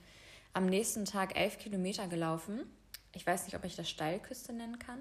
am 0.54 0.66
nächsten 0.66 1.06
Tag 1.06 1.40
elf 1.40 1.58
Kilometer 1.60 2.08
gelaufen. 2.08 2.62
Ich 3.14 3.26
weiß 3.26 3.46
nicht, 3.46 3.56
ob 3.56 3.64
ich 3.64 3.76
das 3.76 3.90
Steilküste 3.90 4.52
nennen 4.52 4.80
kann. 4.80 5.00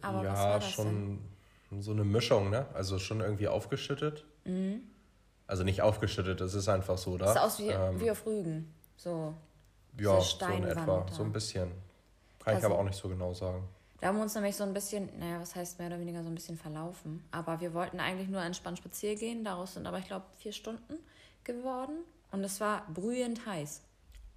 Aber 0.00 0.22
ja, 0.22 0.32
was 0.32 0.38
war 0.38 0.58
das 0.60 0.70
schon 0.70 1.18
denn? 1.70 1.82
so 1.82 1.90
eine 1.90 2.04
Mischung, 2.04 2.50
ne? 2.50 2.66
Also 2.74 2.98
schon 2.98 3.20
irgendwie 3.20 3.48
aufgeschüttet. 3.48 4.24
Mhm. 4.44 4.82
Also 5.46 5.64
nicht 5.64 5.82
aufgeschüttet, 5.82 6.40
es 6.40 6.54
ist 6.54 6.68
einfach 6.68 6.98
so, 6.98 7.18
da. 7.18 7.32
Sieht 7.32 7.42
aus 7.42 7.58
wie, 7.58 7.68
ähm, 7.68 8.00
wie 8.00 8.10
auf 8.10 8.24
Rügen. 8.26 8.72
So. 8.96 9.34
Ja, 9.98 10.20
so 10.20 10.46
in 10.46 10.64
etwa. 10.64 11.06
So 11.10 11.22
ein 11.22 11.32
bisschen. 11.32 11.70
Kann 12.44 12.54
also, 12.54 12.66
ich 12.66 12.72
aber 12.72 12.80
auch 12.80 12.84
nicht 12.84 12.98
so 12.98 13.08
genau 13.08 13.32
sagen. 13.32 13.66
Da 14.00 14.08
haben 14.08 14.16
wir 14.16 14.22
uns 14.22 14.34
nämlich 14.34 14.54
so 14.54 14.64
ein 14.64 14.74
bisschen, 14.74 15.08
naja, 15.18 15.40
was 15.40 15.54
heißt 15.54 15.78
mehr 15.78 15.88
oder 15.88 15.98
weniger 15.98 16.22
so 16.22 16.28
ein 16.28 16.34
bisschen 16.34 16.58
verlaufen. 16.58 17.24
Aber 17.30 17.60
wir 17.60 17.72
wollten 17.72 18.00
eigentlich 18.00 18.28
nur 18.28 18.42
entspannt 18.42 18.78
spazieren 18.78 19.18
gehen. 19.18 19.44
Daraus 19.44 19.74
sind 19.74 19.86
aber, 19.86 19.98
ich 19.98 20.06
glaube, 20.06 20.26
vier 20.36 20.52
Stunden 20.52 20.98
geworden. 21.42 21.96
Und 22.30 22.44
es 22.44 22.60
war 22.60 22.86
brühend 22.92 23.46
heiß. 23.46 23.80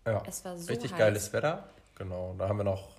Ja. 0.06 0.24
Es 0.26 0.46
war 0.46 0.58
so 0.58 0.72
Richtig 0.72 0.92
heiß. 0.92 1.00
geiles 1.00 1.34
Wetter. 1.34 1.68
Genau. 1.96 2.36
Da 2.38 2.48
haben 2.48 2.58
wir 2.58 2.64
noch, 2.64 2.92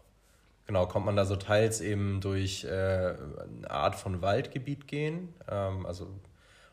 genau, 0.66 0.86
kommt 0.86 1.06
man 1.06 1.16
da 1.16 1.24
so 1.24 1.36
teils 1.36 1.80
eben 1.80 2.20
durch 2.20 2.64
äh, 2.64 2.68
eine 2.68 3.70
Art 3.70 3.94
von 3.94 4.20
Waldgebiet 4.20 4.86
gehen. 4.86 5.34
Ähm, 5.50 5.86
also 5.86 6.08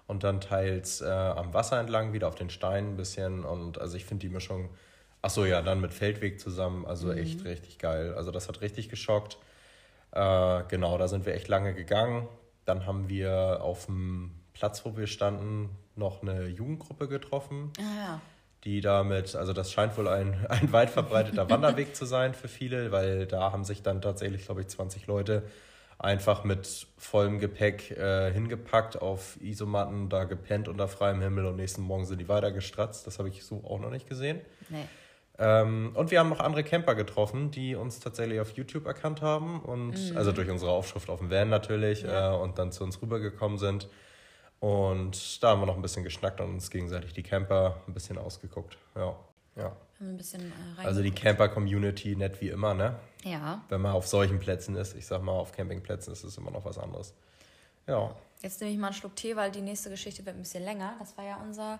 und 0.08 0.24
dann 0.24 0.42
teils 0.42 1.02
äh, 1.02 1.06
am 1.06 1.54
Wasser 1.54 1.80
entlang, 1.80 2.14
wieder 2.14 2.28
auf 2.28 2.36
den 2.36 2.50
Steinen 2.50 2.94
ein 2.94 2.98
bisschen. 2.98 3.44
Und 3.44 3.80
also 3.80 3.98
ich 3.98 4.06
finde 4.06 4.28
die 4.28 4.34
Mischung, 4.34 4.70
ach 5.26 5.32
so, 5.32 5.44
ja, 5.44 5.64
dann 5.64 5.82
mit 5.82 5.92
Feldweg 5.92 6.40
zusammen, 6.40 6.86
also 6.86 7.08
mhm. 7.08 7.18
echt 7.18 7.44
richtig 7.46 7.80
geil. 7.80 8.14
Also 8.14 8.30
das 8.30 8.48
hat 8.48 8.62
richtig 8.62 8.90
geschockt. 8.90 9.40
Äh, 10.12 10.64
genau, 10.68 10.98
da 11.00 11.08
sind 11.08 11.26
wir 11.26 11.34
echt 11.34 11.48
lange 11.48 11.74
gegangen. 11.74 12.28
Dann 12.66 12.86
haben 12.86 13.10
wir 13.10 13.60
auf 13.62 13.88
dem 13.88 14.36
Platz, 14.54 14.86
wo 14.86 14.96
wir 14.96 15.08
standen, 15.08 15.70
noch 15.96 16.22
eine 16.22 16.46
Jugendgruppe 16.48 17.08
getroffen. 17.08 17.74
Ah, 17.80 17.82
ja 17.82 18.22
die 18.64 18.82
damit, 18.82 19.36
also 19.36 19.54
das 19.54 19.72
scheint 19.72 19.96
wohl 19.96 20.08
ein, 20.08 20.44
ein 20.50 20.72
weit 20.74 20.90
verbreiteter 20.90 21.48
Wanderweg 21.52 21.96
zu 21.96 22.06
sein 22.06 22.34
für 22.34 22.48
viele, 22.48 22.92
weil 22.92 23.28
da 23.28 23.52
haben 23.52 23.64
sich 23.64 23.84
dann 23.84 24.02
tatsächlich, 24.02 24.46
glaube 24.46 24.62
ich, 24.62 24.68
20 24.70 25.06
Leute 25.06 25.44
einfach 26.00 26.44
mit 26.44 26.88
vollem 26.98 27.38
Gepäck 27.38 27.92
äh, 27.92 28.34
hingepackt 28.34 29.00
auf 29.00 29.40
Isomatten, 29.40 30.10
da 30.10 30.24
gepennt 30.24 30.68
unter 30.68 30.88
freiem 30.88 31.22
Himmel 31.22 31.46
und 31.46 31.58
nächsten 31.58 31.84
Morgen 31.84 32.06
sind 32.06 32.20
die 32.20 32.28
weiter 32.28 32.52
gestratzt. 32.52 33.06
Das 33.06 33.20
habe 33.20 33.30
ich 33.30 33.44
so 33.44 33.64
auch 33.64 33.80
noch 33.80 33.92
nicht 33.92 34.10
gesehen. 34.10 34.42
Nee. 34.70 34.88
Ähm, 35.38 35.92
und 35.96 36.12
wir 36.12 36.20
haben 36.20 36.30
noch 36.30 36.40
andere 36.40 36.64
Camper 36.64 36.96
getroffen, 36.96 37.52
die 37.52 37.76
uns 37.76 38.00
tatsächlich 38.00 38.40
auf 38.40 38.52
YouTube 38.52 38.86
erkannt 38.86 39.22
haben 39.22 39.60
und 39.60 40.12
mhm. 40.12 40.18
also 40.18 40.32
durch 40.32 40.50
unsere 40.50 40.72
Aufschrift 40.72 41.10
auf 41.10 41.20
dem 41.20 41.30
Van 41.30 41.50
natürlich 41.50 42.04
ja. 42.04 42.34
äh, 42.34 42.38
und 42.38 42.58
dann 42.58 42.72
zu 42.72 42.84
uns 42.84 43.02
rübergekommen 43.02 43.58
sind. 43.58 43.90
Und 44.60 45.44
da 45.44 45.50
haben 45.50 45.62
wir 45.62 45.66
noch 45.66 45.76
ein 45.76 45.82
bisschen 45.82 46.04
geschnackt 46.04 46.40
und 46.40 46.54
uns 46.54 46.70
gegenseitig 46.70 47.14
die 47.14 47.24
Camper 47.24 47.82
ein 47.88 47.94
bisschen 47.94 48.18
ausgeguckt. 48.18 48.78
Ja. 48.96 49.16
ja. 49.58 49.76
Bisschen 50.00 50.52
äh, 50.80 50.86
Also 50.86 51.02
die 51.02 51.12
Camper-Community 51.12 52.16
nett 52.16 52.40
wie 52.42 52.50
immer, 52.50 52.74
ne? 52.74 52.96
Ja. 53.24 53.62
Wenn 53.70 53.82
man 53.82 53.92
auf 53.92 54.08
solchen 54.08 54.40
Plätzen 54.40 54.76
ist. 54.76 54.96
Ich 54.96 55.06
sag 55.06 55.22
mal, 55.22 55.34
auf 55.34 55.52
Campingplätzen 55.52 56.14
ist 56.14 56.24
es 56.24 56.38
immer 56.38 56.52
noch 56.52 56.64
was 56.64 56.78
anderes. 56.78 57.14
Ja. 57.88 58.16
Jetzt 58.42 58.62
nehme 58.62 58.74
ich 58.74 58.80
mal 58.80 58.88
einen 58.88 58.96
Schluck 58.96 59.16
Tee, 59.16 59.36
weil 59.36 59.52
die 59.52 59.62
nächste 59.62 59.90
Geschichte 59.90 60.26
wird 60.26 60.36
ein 60.36 60.42
bisschen 60.42 60.64
länger. 60.64 60.96
Das 61.00 61.18
war 61.18 61.26
ja 61.26 61.38
unser 61.44 61.80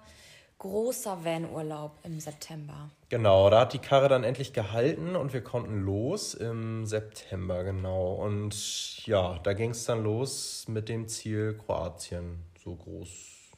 großer 0.66 1.24
Van-Urlaub 1.24 2.00
im 2.04 2.20
September. 2.20 2.90
Genau, 3.10 3.52
da 3.52 3.62
hat 3.62 3.74
die 3.74 3.80
Karre 3.80 4.10
dann 4.10 4.24
endlich 4.24 4.52
gehalten 4.52 5.16
und 5.16 5.32
wir 5.32 5.44
konnten 5.44 5.82
los 5.82 6.34
im 6.34 6.88
September, 6.88 7.64
genau. 7.64 8.14
Und 8.14 9.06
ja, 9.06 9.38
da 9.44 9.54
ging 9.54 9.72
es 9.72 9.86
dann 9.86 10.04
los 10.04 10.68
mit 10.68 10.90
dem 10.90 11.08
Ziel 11.08 11.56
Kroatien, 11.56 12.44
so 12.64 12.76
groß 12.76 13.10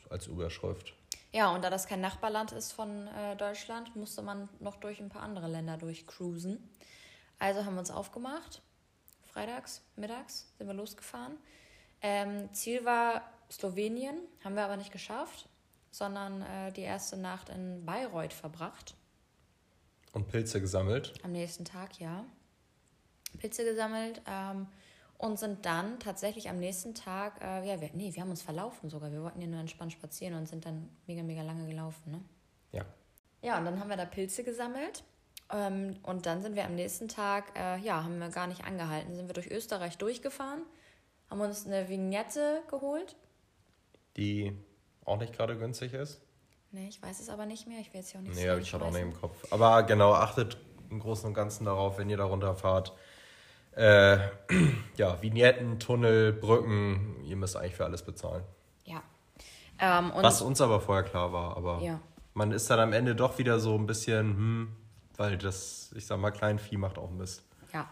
als 0.10 0.28
Überschrift. 0.28 0.94
Ja, 1.32 1.56
und 1.56 1.64
da 1.64 1.70
das 1.70 1.88
kein 1.88 2.02
Nachbarland 2.02 2.52
ist 2.52 2.74
von 2.74 3.08
äh, 3.08 3.38
Deutschland, 3.38 3.96
musste 3.96 4.22
man 4.22 4.50
noch 4.60 4.76
durch 4.76 5.00
ein 5.00 5.10
paar 5.10 5.24
andere 5.24 5.48
Länder 5.48 5.78
durchcruisen. 5.78 6.70
Also 7.40 7.64
haben 7.64 7.76
wir 7.76 7.80
uns 7.80 7.92
aufgemacht. 7.92 8.62
Freitags, 9.24 9.82
mittags 9.96 10.52
sind 10.58 10.68
wir 10.68 10.74
losgefahren. 10.74 11.38
Ähm, 12.02 12.50
Ziel 12.54 12.84
war 12.84 13.22
Slowenien, 13.50 14.18
haben 14.44 14.56
wir 14.56 14.66
aber 14.66 14.76
nicht 14.76 14.92
geschafft, 14.92 15.48
sondern 15.92 16.42
äh, 16.42 16.72
die 16.72 16.82
erste 16.82 17.18
Nacht 17.18 17.50
in 17.50 17.86
Bayreuth 17.86 18.34
verbracht. 18.34 18.96
Und 20.14 20.28
Pilze 20.28 20.62
gesammelt. 20.62 21.14
Am 21.24 21.32
nächsten 21.32 21.66
Tag, 21.66 22.00
ja. 22.00 22.26
Pilze 23.38 23.64
gesammelt 23.64 24.22
ähm, 24.28 24.68
und 25.18 25.38
sind 25.40 25.66
dann 25.66 26.00
tatsächlich 26.00 26.50
am 26.50 26.60
nächsten 26.60 26.96
Tag, 26.96 27.42
äh, 27.42 27.68
ja, 27.68 27.82
wir, 27.82 27.90
nee, 27.94 28.14
wir 28.14 28.22
haben 28.22 28.30
uns 28.30 28.42
verlaufen 28.42 28.90
sogar. 28.90 29.12
Wir 29.12 29.22
wollten 29.22 29.42
ja 29.42 29.48
nur 29.48 29.60
entspannt 29.60 29.92
spazieren 29.92 30.36
und 30.36 30.48
sind 30.48 30.66
dann 30.66 30.90
mega, 31.06 31.24
mega 31.24 31.42
lange 31.42 31.68
gelaufen, 31.68 32.12
ne? 32.12 32.22
Ja. 32.72 32.86
Ja, 33.42 33.60
und 33.60 33.66
dann 33.66 33.80
haben 33.80 33.90
wir 33.90 33.98
da 33.98 34.06
Pilze 34.06 34.44
gesammelt. 34.44 35.04
Ähm, 35.52 35.98
und 36.04 36.26
dann 36.26 36.42
sind 36.42 36.56
wir 36.56 36.66
am 36.66 36.76
nächsten 36.76 37.08
Tag, 37.08 37.58
äh, 37.58 37.78
ja, 37.80 38.04
haben 38.04 38.20
wir 38.20 38.30
gar 38.30 38.48
nicht 38.48 38.66
angehalten, 38.66 39.16
sind 39.16 39.28
wir 39.28 39.34
durch 39.34 39.50
Österreich 39.50 39.98
durchgefahren, 39.98 40.64
haben 41.30 41.40
uns 41.40 41.66
eine 41.66 41.88
Vignette 41.88 42.62
geholt. 42.70 43.16
Die 44.18 44.58
auch 45.08 45.18
nicht 45.18 45.34
gerade 45.36 45.58
günstig 45.58 45.94
ist. 45.94 46.22
Nee, 46.72 46.90
ich 46.90 47.02
weiß 47.02 47.20
es 47.22 47.30
aber 47.30 47.46
nicht 47.46 47.68
mehr. 47.68 47.80
Ich 47.80 47.94
will 47.94 48.02
jetzt 48.02 48.12
hier 48.12 48.20
auch 48.20 48.24
nicht 48.24 48.36
Nee, 48.36 48.50
habe 48.50 48.60
ich 48.62 48.70
gerade 48.70 48.86
auch 48.86 48.92
nicht 48.92 49.02
im 49.02 49.14
Kopf. 49.20 49.52
Aber 49.52 49.84
genau, 49.84 50.14
achtet 50.14 50.58
im 50.90 51.00
Großen 51.00 51.28
und 51.28 51.34
Ganzen 51.34 51.66
darauf, 51.66 51.98
wenn 51.98 52.10
ihr 52.10 52.18
da 52.18 52.26
runterfahrt. 52.26 52.94
Äh, 53.76 54.18
ja, 54.98 55.22
Vignetten, 55.22 55.80
Tunnel, 55.80 56.34
Brücken, 56.34 57.24
ihr 57.24 57.36
müsst 57.36 57.56
eigentlich 57.56 57.76
für 57.76 57.86
alles 57.86 58.02
bezahlen. 58.04 58.44
Ja. 58.86 59.02
Ähm, 59.80 60.12
Was 60.16 60.42
uns 60.42 60.60
aber 60.62 60.82
vorher 60.82 61.04
klar 61.04 61.32
war, 61.32 61.56
aber 61.56 61.82
Ja. 61.82 62.00
man 62.34 62.52
ist 62.52 62.70
dann 62.70 62.80
am 62.80 62.94
Ende 62.94 63.16
doch 63.16 63.38
wieder 63.38 63.60
so 63.60 63.76
ein 63.78 63.86
bisschen, 63.86 64.36
hm, 64.36 64.76
weil 65.16 65.38
das, 65.38 65.92
ich 65.96 66.06
sag 66.06 66.20
mal, 66.20 66.32
Kleinvieh 66.32 66.78
macht 66.78 66.98
auch 66.98 67.12
Mist. 67.12 67.44
ja, 67.74 67.88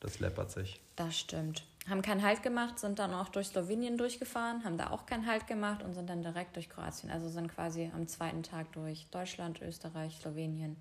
Das 0.00 0.20
läppert 0.20 0.50
sich. 0.50 0.80
das 0.96 1.18
stimmt. 1.18 1.64
Haben 1.88 2.02
keinen 2.02 2.22
Halt 2.22 2.42
gemacht, 2.42 2.78
sind 2.78 2.98
dann 2.98 3.14
auch 3.14 3.28
durch 3.28 3.48
Slowenien 3.48 3.96
durchgefahren, 3.96 4.64
haben 4.64 4.76
da 4.76 4.90
auch 4.90 5.06
keinen 5.06 5.26
Halt 5.26 5.46
gemacht 5.46 5.82
und 5.82 5.94
sind 5.94 6.10
dann 6.10 6.22
direkt 6.22 6.54
durch 6.56 6.68
Kroatien. 6.68 7.10
Also 7.10 7.28
sind 7.28 7.48
quasi 7.48 7.90
am 7.94 8.06
zweiten 8.06 8.42
Tag 8.42 8.72
durch 8.72 9.06
Deutschland, 9.10 9.60
Österreich, 9.62 10.16
Slowenien 10.20 10.76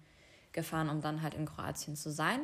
gefahren, 0.51 0.89
um 0.89 1.01
dann 1.01 1.21
halt 1.21 1.35
in 1.35 1.45
Kroatien 1.45 1.95
zu 1.95 2.11
sein. 2.11 2.41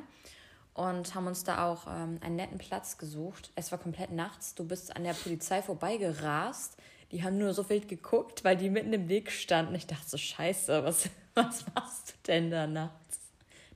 Und 0.74 1.16
haben 1.16 1.28
uns 1.28 1.44
da 1.44 1.66
auch 1.66 1.88
ähm, 1.88 2.20
einen 2.22 2.36
netten 2.36 2.58
Platz 2.58 2.98
gesucht. 2.98 3.52
Es 3.56 3.72
war 3.72 3.80
komplett 3.80 4.12
nachts. 4.12 4.56
Du 4.56 4.66
bist 4.66 4.96
an 4.96 5.04
der 5.04 5.14
Polizei 5.14 5.62
vorbeigerast. 5.62 6.78
Die 7.12 7.24
haben 7.24 7.38
nur 7.38 7.54
so 7.54 7.70
wild 7.70 7.88
geguckt, 7.88 8.44
weil 8.44 8.58
die 8.58 8.70
mitten 8.70 8.92
im 8.92 9.08
Weg 9.08 9.32
standen. 9.32 9.76
Ich 9.76 9.88
dachte 9.88 10.10
so, 10.10 10.18
scheiße, 10.18 10.84
was, 10.84 11.10
was 11.36 11.66
machst 11.74 12.10
du 12.10 12.14
denn 12.28 12.52
da 12.52 12.68
nachts? 12.68 13.20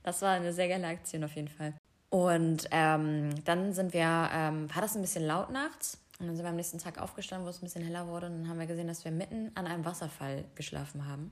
Das 0.02 0.20
war 0.22 0.32
eine 0.32 0.52
sehr 0.52 0.68
geile 0.68 0.88
Aktion 0.88 1.24
auf 1.24 1.34
jeden 1.36 1.48
Fall. 1.48 1.74
Und 2.10 2.66
ähm, 2.72 3.30
dann 3.44 3.72
sind 3.72 3.92
wir, 3.92 4.28
ähm, 4.32 4.68
war 4.74 4.82
das 4.82 4.96
ein 4.96 5.00
bisschen 5.00 5.24
laut 5.26 5.50
nachts. 5.50 5.98
Und 6.18 6.26
dann 6.26 6.36
sind 6.36 6.44
wir 6.44 6.50
am 6.50 6.56
nächsten 6.56 6.78
Tag 6.78 6.98
aufgestanden, 7.00 7.46
wo 7.46 7.50
es 7.50 7.58
ein 7.58 7.64
bisschen 7.64 7.82
heller 7.84 8.06
wurde. 8.08 8.26
Und 8.26 8.40
dann 8.42 8.48
haben 8.48 8.58
wir 8.58 8.66
gesehen, 8.66 8.88
dass 8.88 9.04
wir 9.04 9.12
mitten 9.12 9.52
an 9.54 9.66
einem 9.66 9.84
Wasserfall 9.84 10.44
geschlafen 10.54 11.06
haben. 11.06 11.30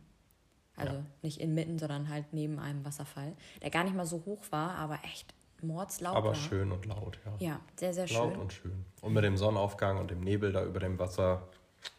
Also 0.77 0.95
Ja. 0.95 1.03
nicht 1.23 1.41
inmitten, 1.41 1.79
sondern 1.79 2.09
halt 2.09 2.27
neben 2.33 2.59
einem 2.61 2.85
Wasserfall, 2.85 3.35
der 3.61 3.71
gar 3.71 3.83
nicht 3.85 3.97
mal 3.97 4.07
so 4.07 4.23
hoch 4.25 4.41
war, 4.51 4.77
aber 4.77 5.01
echt 5.05 5.35
mordslaut 5.61 6.15
Aber 6.17 6.29
war. 6.29 6.35
schön 6.37 6.71
und 6.71 6.87
laut, 6.87 7.19
ja. 7.27 7.33
Ja, 7.49 7.61
sehr, 7.77 7.93
sehr 7.93 8.07
Laut 8.09 8.33
schön. 8.33 8.41
und 8.41 8.53
schön. 8.53 8.85
Und 9.03 9.13
mit 9.13 9.25
dem 9.25 9.37
Sonnenaufgang 9.37 9.99
und 9.99 10.11
dem 10.13 10.21
Nebel 10.21 10.53
da 10.53 10.65
über 10.65 10.79
dem 10.79 10.97
Wasser 11.01 11.49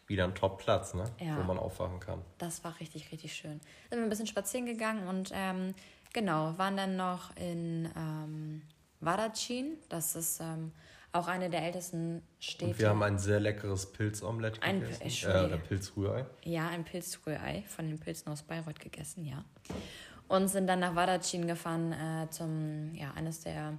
wieder 0.06 0.24
ein 0.24 0.34
Top-Platz, 0.34 0.94
ne? 0.94 1.04
Ja. 1.20 1.36
Wo 1.38 1.42
man 1.42 1.58
aufwachen 1.58 2.00
kann. 2.00 2.22
Das 2.38 2.64
war 2.64 2.80
richtig, 2.80 3.12
richtig 3.12 3.34
schön. 3.34 3.60
Sind 3.90 3.98
wir 3.98 4.02
ein 4.04 4.08
bisschen 4.08 4.26
spazieren 4.26 4.64
gegangen 4.66 5.06
und 5.06 5.30
ähm, 5.34 5.74
genau, 6.12 6.56
waren 6.58 6.76
dann 6.76 6.96
noch 6.96 7.34
in 7.36 7.88
ähm, 7.96 8.62
Varacin. 9.00 9.78
Das 9.88 10.14
ist 10.16 10.40
ähm, 10.40 10.72
auch 11.12 11.26
eine 11.28 11.50
der 11.50 11.62
ältesten 11.64 12.22
Städte. 12.38 12.70
Und 12.72 12.78
wir 12.78 12.88
haben 12.90 13.02
ein 13.02 13.18
sehr 13.18 13.40
leckeres 13.40 13.92
Pilzomelett 13.92 14.62
Ein- 14.62 14.80
gegessen. 14.80 15.00
Äh, 15.00 15.04
Entschuldige. 15.04 15.44
oder 15.46 15.56
Pilzrührei. 15.58 16.26
Ja, 16.44 16.68
ein 16.68 16.84
Pilzrührei 16.84 17.64
von 17.68 17.86
den 17.88 17.98
Pilzen 17.98 18.32
aus 18.32 18.42
Bayreuth 18.42 18.80
gegessen, 18.80 19.24
ja. 19.24 19.44
Und 20.28 20.48
sind 20.48 20.68
dann 20.68 20.78
nach 20.80 20.94
Wadacin 20.94 21.46
gefahren 21.48 21.92
äh, 21.92 22.30
zum, 22.30 22.94
ja, 22.94 23.12
eines 23.14 23.40
der 23.40 23.76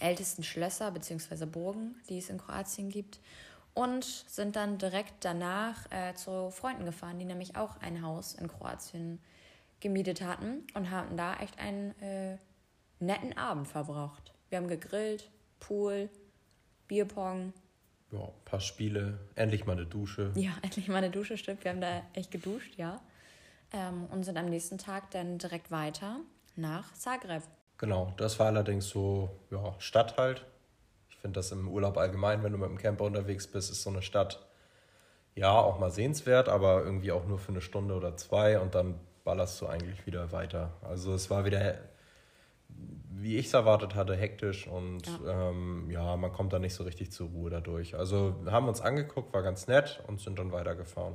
ältesten 0.00 0.44
Schlösser 0.44 0.90
bzw. 0.92 1.44
Burgen, 1.46 1.96
die 2.08 2.18
es 2.18 2.30
in 2.30 2.38
Kroatien 2.38 2.88
gibt. 2.88 3.18
Und 3.74 4.04
sind 4.04 4.54
dann 4.54 4.76
direkt 4.78 5.24
danach 5.24 5.90
äh, 5.90 6.14
zu 6.14 6.50
Freunden 6.50 6.84
gefahren, 6.84 7.18
die 7.18 7.24
nämlich 7.24 7.56
auch 7.56 7.80
ein 7.80 8.02
Haus 8.02 8.34
in 8.34 8.46
Kroatien 8.46 9.18
gemietet 9.82 10.22
hatten 10.22 10.66
und 10.74 10.90
haben 10.90 11.16
da 11.16 11.34
echt 11.36 11.58
einen 11.58 11.90
äh, 12.00 12.38
netten 13.00 13.36
Abend 13.36 13.68
verbracht. 13.68 14.32
Wir 14.48 14.58
haben 14.58 14.68
gegrillt, 14.68 15.30
Pool, 15.60 16.08
Bierpong, 16.88 17.52
Ja, 18.10 18.20
ein 18.20 18.44
paar 18.44 18.60
Spiele. 18.60 19.18
Endlich 19.34 19.66
mal 19.66 19.72
eine 19.72 19.86
Dusche. 19.86 20.32
ja, 20.34 20.52
endlich 20.62 20.88
mal 20.88 20.96
eine 20.96 21.10
Dusche, 21.10 21.36
stimmt. 21.36 21.64
Wir 21.64 21.70
haben 21.72 21.80
da 21.80 22.02
echt 22.14 22.30
geduscht, 22.30 22.74
ja. 22.76 23.00
Ähm, 23.72 24.06
und 24.10 24.24
sind 24.24 24.36
am 24.36 24.46
nächsten 24.46 24.78
Tag 24.78 25.10
dann 25.10 25.38
direkt 25.38 25.70
weiter 25.70 26.20
nach 26.56 26.92
Zagreb. 26.94 27.42
Genau, 27.78 28.12
das 28.18 28.38
war 28.38 28.46
allerdings 28.46 28.88
so, 28.88 29.30
ja, 29.50 29.74
Stadt 29.78 30.16
halt. 30.18 30.44
Ich 31.08 31.16
finde 31.16 31.38
das 31.40 31.52
im 31.52 31.68
Urlaub 31.68 31.96
allgemein, 31.96 32.42
wenn 32.42 32.52
du 32.52 32.58
mit 32.58 32.68
dem 32.68 32.78
Camper 32.78 33.04
unterwegs 33.04 33.46
bist, 33.46 33.70
ist 33.70 33.82
so 33.82 33.90
eine 33.90 34.02
Stadt, 34.02 34.44
ja, 35.34 35.52
auch 35.58 35.78
mal 35.78 35.90
sehenswert, 35.90 36.48
aber 36.48 36.82
irgendwie 36.84 37.12
auch 37.12 37.26
nur 37.26 37.38
für 37.38 37.52
eine 37.52 37.62
Stunde 37.62 37.94
oder 37.94 38.16
zwei 38.16 38.60
und 38.60 38.74
dann 38.74 39.00
ballerst 39.24 39.60
du 39.60 39.66
eigentlich 39.66 40.06
wieder 40.06 40.32
weiter. 40.32 40.72
Also 40.82 41.14
es 41.14 41.30
war 41.30 41.44
wieder, 41.44 41.78
wie 42.68 43.36
ich 43.36 43.46
es 43.46 43.54
erwartet 43.54 43.94
hatte, 43.94 44.16
hektisch 44.16 44.66
und 44.66 45.06
ja. 45.06 45.50
Ähm, 45.50 45.90
ja, 45.90 46.16
man 46.16 46.32
kommt 46.32 46.52
da 46.52 46.58
nicht 46.58 46.74
so 46.74 46.84
richtig 46.84 47.12
zur 47.12 47.28
Ruhe 47.28 47.50
dadurch. 47.50 47.94
Also 47.94 48.36
wir 48.42 48.52
haben 48.52 48.68
uns 48.68 48.80
angeguckt, 48.80 49.32
war 49.32 49.42
ganz 49.42 49.66
nett 49.66 50.02
und 50.06 50.20
sind 50.20 50.38
dann 50.38 50.52
weitergefahren. 50.52 51.14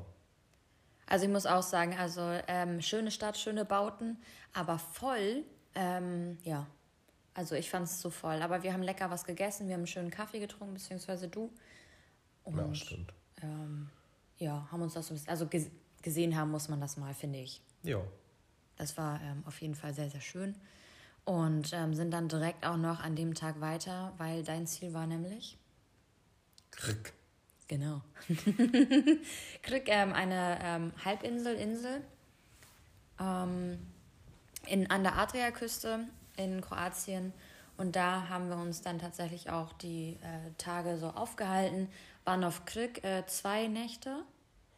Also 1.08 1.26
ich 1.26 1.32
muss 1.32 1.46
auch 1.46 1.64
sagen, 1.64 1.96
also 1.98 2.22
ähm, 2.48 2.82
schöne 2.82 3.12
Stadt, 3.12 3.38
schöne 3.38 3.64
Bauten, 3.64 4.18
aber 4.54 4.78
voll, 4.78 5.44
ähm, 5.74 6.38
ja. 6.44 6.68
Also 7.34 7.56
ich 7.56 7.70
fand 7.70 7.86
es 7.86 8.02
so 8.02 8.10
voll. 8.10 8.42
Aber 8.42 8.64
wir 8.64 8.74
haben 8.74 8.82
lecker 8.82 9.10
was 9.10 9.24
gegessen, 9.24 9.68
wir 9.68 9.76
haben 9.76 9.82
einen 9.82 9.88
schönen 9.88 10.12
Kaffee 10.12 10.40
getrunken, 10.40 10.74
beziehungsweise 10.74 11.28
du. 11.28 11.54
Und, 12.44 12.58
ja, 12.58 12.74
stimmt. 12.74 13.14
Ähm, 13.42 13.90
ja, 14.38 14.68
haben 14.72 14.82
uns 14.82 14.96
das 14.96 15.08
so 15.08 15.14
ein 15.14 15.16
bisschen, 15.16 15.30
also 15.30 15.48
ges 15.48 15.70
gesehen 16.02 16.36
haben 16.36 16.52
muss 16.52 16.70
man 16.70 16.80
das 16.82 16.98
mal, 16.98 17.14
finde 17.14 17.40
ich. 17.40 17.62
Ja. 17.84 18.02
Das 18.78 18.98
war 18.98 19.20
ähm, 19.22 19.44
auf 19.46 19.62
jeden 19.62 19.76
Fall 19.76 19.94
sehr, 19.94 20.10
sehr 20.10 20.22
schön. 20.22 20.56
Und 21.26 21.74
ähm, 21.74 21.94
sind 21.94 22.12
dann 22.12 22.30
direkt 22.30 22.66
auch 22.66 22.78
noch 22.78 23.02
an 23.02 23.16
dem 23.16 23.34
Tag 23.34 23.60
weiter, 23.60 24.14
weil 24.18 24.44
dein 24.44 24.66
Ziel 24.66 24.94
war 24.94 25.08
nämlich. 25.08 25.58
Krick. 26.72 27.14
Genau. 27.68 28.02
Krieg 29.62 29.88
ähm, 29.88 30.14
eine 30.14 30.60
ähm, 30.64 30.94
Halbinsel, 31.04 31.56
Insel 31.56 32.02
ähm, 33.20 33.78
in, 34.66 34.90
an 34.90 35.04
der 35.04 35.18
Adriaküste 35.18 36.08
in 36.38 36.62
Kroatien. 36.62 37.34
Und 37.76 37.96
da 37.96 38.30
haben 38.30 38.50
wir 38.50 38.58
uns 38.58 38.82
dann 38.82 39.00
tatsächlich 39.00 39.50
auch 39.50 39.74
die 39.74 40.18
äh, 40.22 40.52
Tage 40.58 40.98
so 40.98 41.10
aufgehalten. 41.10 41.90
Waren 42.24 42.44
auf 42.44 42.66
Krieg 42.66 43.04
äh, 43.04 43.26
zwei 43.28 43.68
Nächte, 43.68 44.24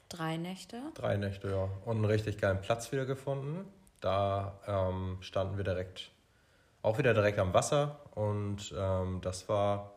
drei 0.09 0.37
Nächte. 0.37 0.81
Drei 0.95 1.17
Nächte, 1.17 1.49
ja. 1.49 1.69
Und 1.85 1.97
einen 1.97 2.05
richtig 2.05 2.39
geilen 2.39 2.61
Platz 2.61 2.91
wieder 2.91 3.05
gefunden. 3.05 3.65
Da 4.01 4.59
ähm, 4.67 5.17
standen 5.21 5.57
wir 5.57 5.63
direkt, 5.63 6.11
auch 6.81 6.97
wieder 6.97 7.13
direkt 7.13 7.39
am 7.39 7.53
Wasser. 7.53 7.99
Und 8.15 8.73
ähm, 8.77 9.21
das 9.21 9.47
war 9.47 9.93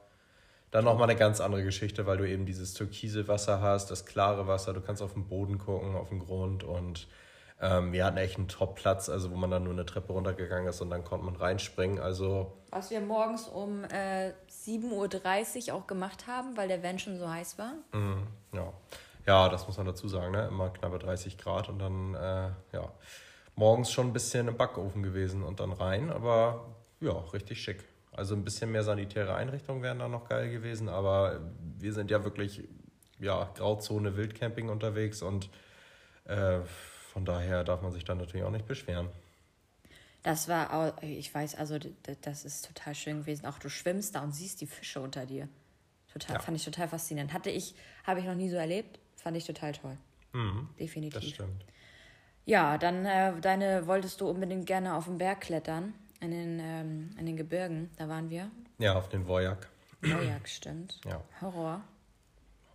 dann 0.70 0.84
nochmal 0.84 1.08
eine 1.08 1.18
ganz 1.18 1.40
andere 1.40 1.62
Geschichte, 1.62 2.06
weil 2.06 2.16
du 2.16 2.28
eben 2.28 2.46
dieses 2.46 2.74
türkise 2.74 3.28
Wasser 3.28 3.60
hast, 3.60 3.90
das 3.90 4.06
klare 4.06 4.46
Wasser. 4.46 4.72
Du 4.72 4.80
kannst 4.80 5.02
auf 5.02 5.12
den 5.12 5.28
Boden 5.28 5.58
gucken, 5.58 5.94
auf 5.94 6.08
den 6.08 6.18
Grund. 6.18 6.64
Und 6.64 7.08
ähm, 7.60 7.92
wir 7.92 8.04
hatten 8.04 8.16
echt 8.16 8.38
einen 8.38 8.48
Top-Platz, 8.48 9.08
also 9.08 9.30
wo 9.30 9.36
man 9.36 9.50
dann 9.50 9.64
nur 9.64 9.72
eine 9.72 9.86
Treppe 9.86 10.12
runtergegangen 10.12 10.66
ist 10.68 10.80
und 10.80 10.90
dann 10.90 11.04
konnte 11.04 11.24
man 11.26 11.36
reinspringen. 11.36 12.00
Also 12.00 12.52
Was 12.70 12.90
wir 12.90 13.00
morgens 13.00 13.46
um 13.46 13.84
äh, 13.84 14.32
7.30 14.50 15.68
Uhr 15.68 15.74
auch 15.76 15.86
gemacht 15.86 16.26
haben, 16.26 16.56
weil 16.56 16.68
der 16.68 16.82
Van 16.82 16.98
schon 16.98 17.18
so 17.18 17.30
heiß 17.30 17.58
war. 17.58 17.74
Mm, 17.92 18.26
ja. 18.52 18.72
Ja, 19.26 19.48
das 19.48 19.66
muss 19.66 19.76
man 19.76 19.86
dazu 19.86 20.08
sagen, 20.08 20.32
ne? 20.32 20.46
Immer 20.48 20.70
knappe 20.70 20.98
30 20.98 21.38
Grad 21.38 21.68
und 21.68 21.78
dann, 21.78 22.14
äh, 22.14 22.50
ja, 22.72 22.92
morgens 23.54 23.90
schon 23.90 24.08
ein 24.08 24.12
bisschen 24.12 24.48
im 24.48 24.56
Backofen 24.56 25.02
gewesen 25.02 25.42
und 25.42 25.60
dann 25.60 25.72
rein, 25.72 26.10
aber 26.10 26.66
ja, 27.00 27.12
richtig 27.32 27.62
schick. 27.62 27.84
Also 28.12 28.34
ein 28.34 28.44
bisschen 28.44 28.70
mehr 28.72 28.82
sanitäre 28.82 29.34
Einrichtungen 29.34 29.82
wären 29.82 29.98
da 29.98 30.08
noch 30.08 30.28
geil 30.28 30.50
gewesen, 30.50 30.88
aber 30.88 31.40
wir 31.78 31.92
sind 31.92 32.10
ja 32.10 32.24
wirklich, 32.24 32.62
ja, 33.18 33.50
Grauzone 33.54 34.16
Wildcamping 34.16 34.68
unterwegs 34.68 35.22
und 35.22 35.48
äh, 36.24 36.60
von 37.12 37.24
daher 37.24 37.64
darf 37.64 37.82
man 37.82 37.92
sich 37.92 38.04
dann 38.04 38.18
natürlich 38.18 38.44
auch 38.44 38.50
nicht 38.50 38.66
beschweren. 38.66 39.08
Das 40.22 40.48
war, 40.48 40.72
auch, 40.72 41.02
ich 41.02 41.34
weiß, 41.34 41.56
also 41.56 41.78
das 42.22 42.44
ist 42.44 42.66
total 42.66 42.94
schön 42.94 43.20
gewesen. 43.20 43.44
Auch 43.44 43.58
du 43.58 43.68
schwimmst 43.68 44.14
da 44.14 44.22
und 44.22 44.32
siehst 44.32 44.60
die 44.60 44.66
Fische 44.66 45.00
unter 45.00 45.26
dir. 45.26 45.48
Total, 46.12 46.36
ja. 46.36 46.42
fand 46.42 46.56
ich 46.56 46.64
total 46.64 46.88
faszinierend. 46.88 47.32
Hatte 47.32 47.50
ich, 47.50 47.74
habe 48.04 48.20
ich 48.20 48.26
noch 48.26 48.34
nie 48.34 48.48
so 48.48 48.56
erlebt. 48.56 49.00
Fand 49.22 49.36
ich 49.36 49.44
total 49.44 49.72
toll. 49.72 49.96
Mhm, 50.32 50.68
Definitiv. 50.80 51.20
Das 51.20 51.28
stimmt. 51.28 51.64
Ja, 52.44 52.76
dann 52.76 53.06
äh, 53.06 53.40
deine 53.40 53.86
wolltest 53.86 54.20
du 54.20 54.28
unbedingt 54.28 54.66
gerne 54.66 54.96
auf 54.96 55.04
den 55.04 55.18
Berg 55.18 55.42
klettern, 55.42 55.94
in 56.20 56.32
den, 56.32 56.58
ähm, 56.60 57.10
in 57.18 57.26
den 57.26 57.36
Gebirgen, 57.36 57.90
da 57.96 58.08
waren 58.08 58.30
wir. 58.30 58.50
Ja, 58.78 58.94
auf 58.94 59.08
den 59.08 59.28
Wojak. 59.28 59.68
Wojak, 60.00 60.48
stimmt. 60.48 61.00
Ja. 61.04 61.22
Horror. 61.40 61.82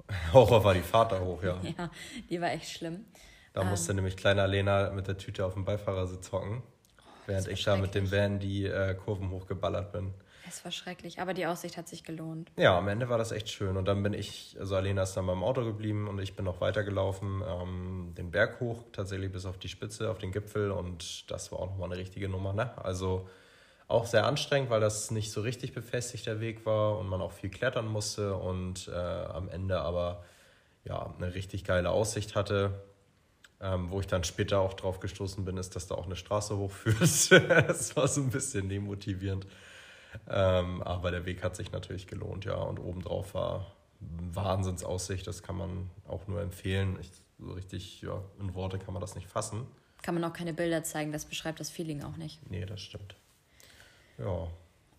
Horror 0.33 0.63
war 0.63 0.73
die 0.73 0.81
Fahrt 0.81 1.12
da 1.12 1.19
hoch, 1.19 1.43
ja. 1.43 1.60
ja, 1.77 1.91
die 2.29 2.39
war 2.39 2.51
echt 2.51 2.69
schlimm. 2.69 3.03
Da 3.51 3.62
ähm, 3.62 3.69
musste 3.69 3.93
nämlich 3.93 4.15
kleiner 4.15 4.47
Lena 4.47 4.91
mit 4.91 5.07
der 5.07 5.17
Tüte 5.17 5.45
auf 5.45 5.53
dem 5.53 5.65
Beifahrersitz 5.65 6.31
hocken, 6.31 6.63
oh, 6.99 7.03
während 7.25 7.49
ich 7.49 7.62
da 7.62 7.75
mit 7.75 7.93
dem 7.93 8.10
Van 8.10 8.39
die 8.39 8.65
äh, 8.65 8.95
Kurven 8.95 9.31
hochgeballert 9.31 9.91
bin. 9.91 10.13
Es 10.47 10.63
war 10.63 10.71
schrecklich, 10.71 11.19
aber 11.19 11.33
die 11.33 11.45
Aussicht 11.45 11.77
hat 11.77 11.88
sich 11.88 12.03
gelohnt. 12.03 12.51
Ja, 12.55 12.77
am 12.77 12.88
Ende 12.88 13.10
war 13.10 13.17
das 13.17 13.31
echt 13.31 13.49
schön. 13.49 13.75
Und 13.75 13.86
dann 13.86 14.01
bin 14.01 14.13
ich, 14.13 14.55
also 14.60 14.75
Alena 14.75 15.03
ist 15.03 15.15
dann 15.15 15.27
beim 15.27 15.43
Auto 15.43 15.65
geblieben 15.65 16.07
und 16.07 16.19
ich 16.19 16.36
bin 16.36 16.45
noch 16.45 16.62
weitergelaufen, 16.62 17.43
ähm, 17.45 18.13
den 18.17 18.31
Berg 18.31 18.60
hoch, 18.60 18.83
tatsächlich 18.93 19.31
bis 19.31 19.45
auf 19.45 19.57
die 19.57 19.67
Spitze, 19.67 20.10
auf 20.10 20.19
den 20.19 20.31
Gipfel. 20.31 20.71
Und 20.71 21.29
das 21.29 21.51
war 21.51 21.60
auch 21.60 21.67
nochmal 21.67 21.91
eine 21.91 21.99
richtige 21.99 22.29
Nummer. 22.29 22.53
Ne? 22.53 22.71
Also 22.83 23.27
auch 23.88 24.05
sehr 24.05 24.25
anstrengend, 24.25 24.69
weil 24.69 24.81
das 24.81 25.12
nicht 25.12 25.31
so 25.31 25.41
richtig 25.41 25.73
befestigter 25.73 26.39
Weg 26.39 26.65
war 26.65 26.97
und 26.97 27.07
man 27.07 27.21
auch 27.21 27.31
viel 27.31 27.49
klettern 27.49 27.88
musste 27.88 28.36
und 28.36 28.88
äh, 28.88 28.91
am 28.93 29.49
Ende 29.49 29.79
aber 29.79 30.23
ja, 30.83 31.13
eine 31.17 31.33
richtig 31.33 31.63
geile 31.65 31.89
Aussicht 31.89 32.36
hatte. 32.36 32.83
Ähm, 33.60 33.89
wo 33.89 33.99
ich 33.99 34.05
dann 34.05 34.23
später 34.23 34.60
auch 34.60 34.75
drauf 34.75 34.99
gestoßen 34.99 35.43
bin, 35.43 35.57
ist, 35.57 35.75
dass 35.75 35.88
da 35.88 35.95
auch 35.95 36.05
eine 36.05 36.15
Straße 36.15 36.55
hochführt. 36.55 37.01
das 37.67 37.95
war 37.95 38.07
so 38.07 38.21
ein 38.21 38.29
bisschen 38.29 38.69
demotivierend. 38.69 39.47
Ähm, 40.30 40.82
aber 40.84 41.12
der 41.12 41.26
Weg 41.26 41.43
hat 41.43 41.56
sich 41.56 41.72
natürlich 41.72 42.08
gelohnt, 42.08 42.46
ja. 42.46 42.56
Und 42.56 42.80
obendrauf 42.80 43.34
war 43.34 43.74
Wahnsinnsaussicht, 44.00 45.26
das 45.26 45.43
kann 45.43 45.58
man 45.58 45.89
auch 46.08 46.28
nur 46.28 46.41
empfehlen. 46.41 46.98
Ich, 47.00 47.12
so 47.39 47.54
richtig, 47.54 48.02
ja, 48.02 48.22
in 48.39 48.54
Worte 48.54 48.80
kann 48.80 48.93
man 48.93 49.02
das 49.02 49.15
nicht 49.15 49.28
fassen. 49.28 49.67
Kann 50.02 50.15
man 50.15 50.24
auch 50.24 50.34
keine 50.34 50.54
Bilder 50.54 50.84
zeigen, 50.84 51.12
das 51.12 51.26
beschreibt 51.26 51.60
das 51.60 51.70
Feeling 51.70 52.04
auch 52.04 52.17
nicht. 52.17 52.39
Nee, 52.50 52.65
das 52.65 52.82
stimmt. 52.82 53.15
Ja. 54.17 54.48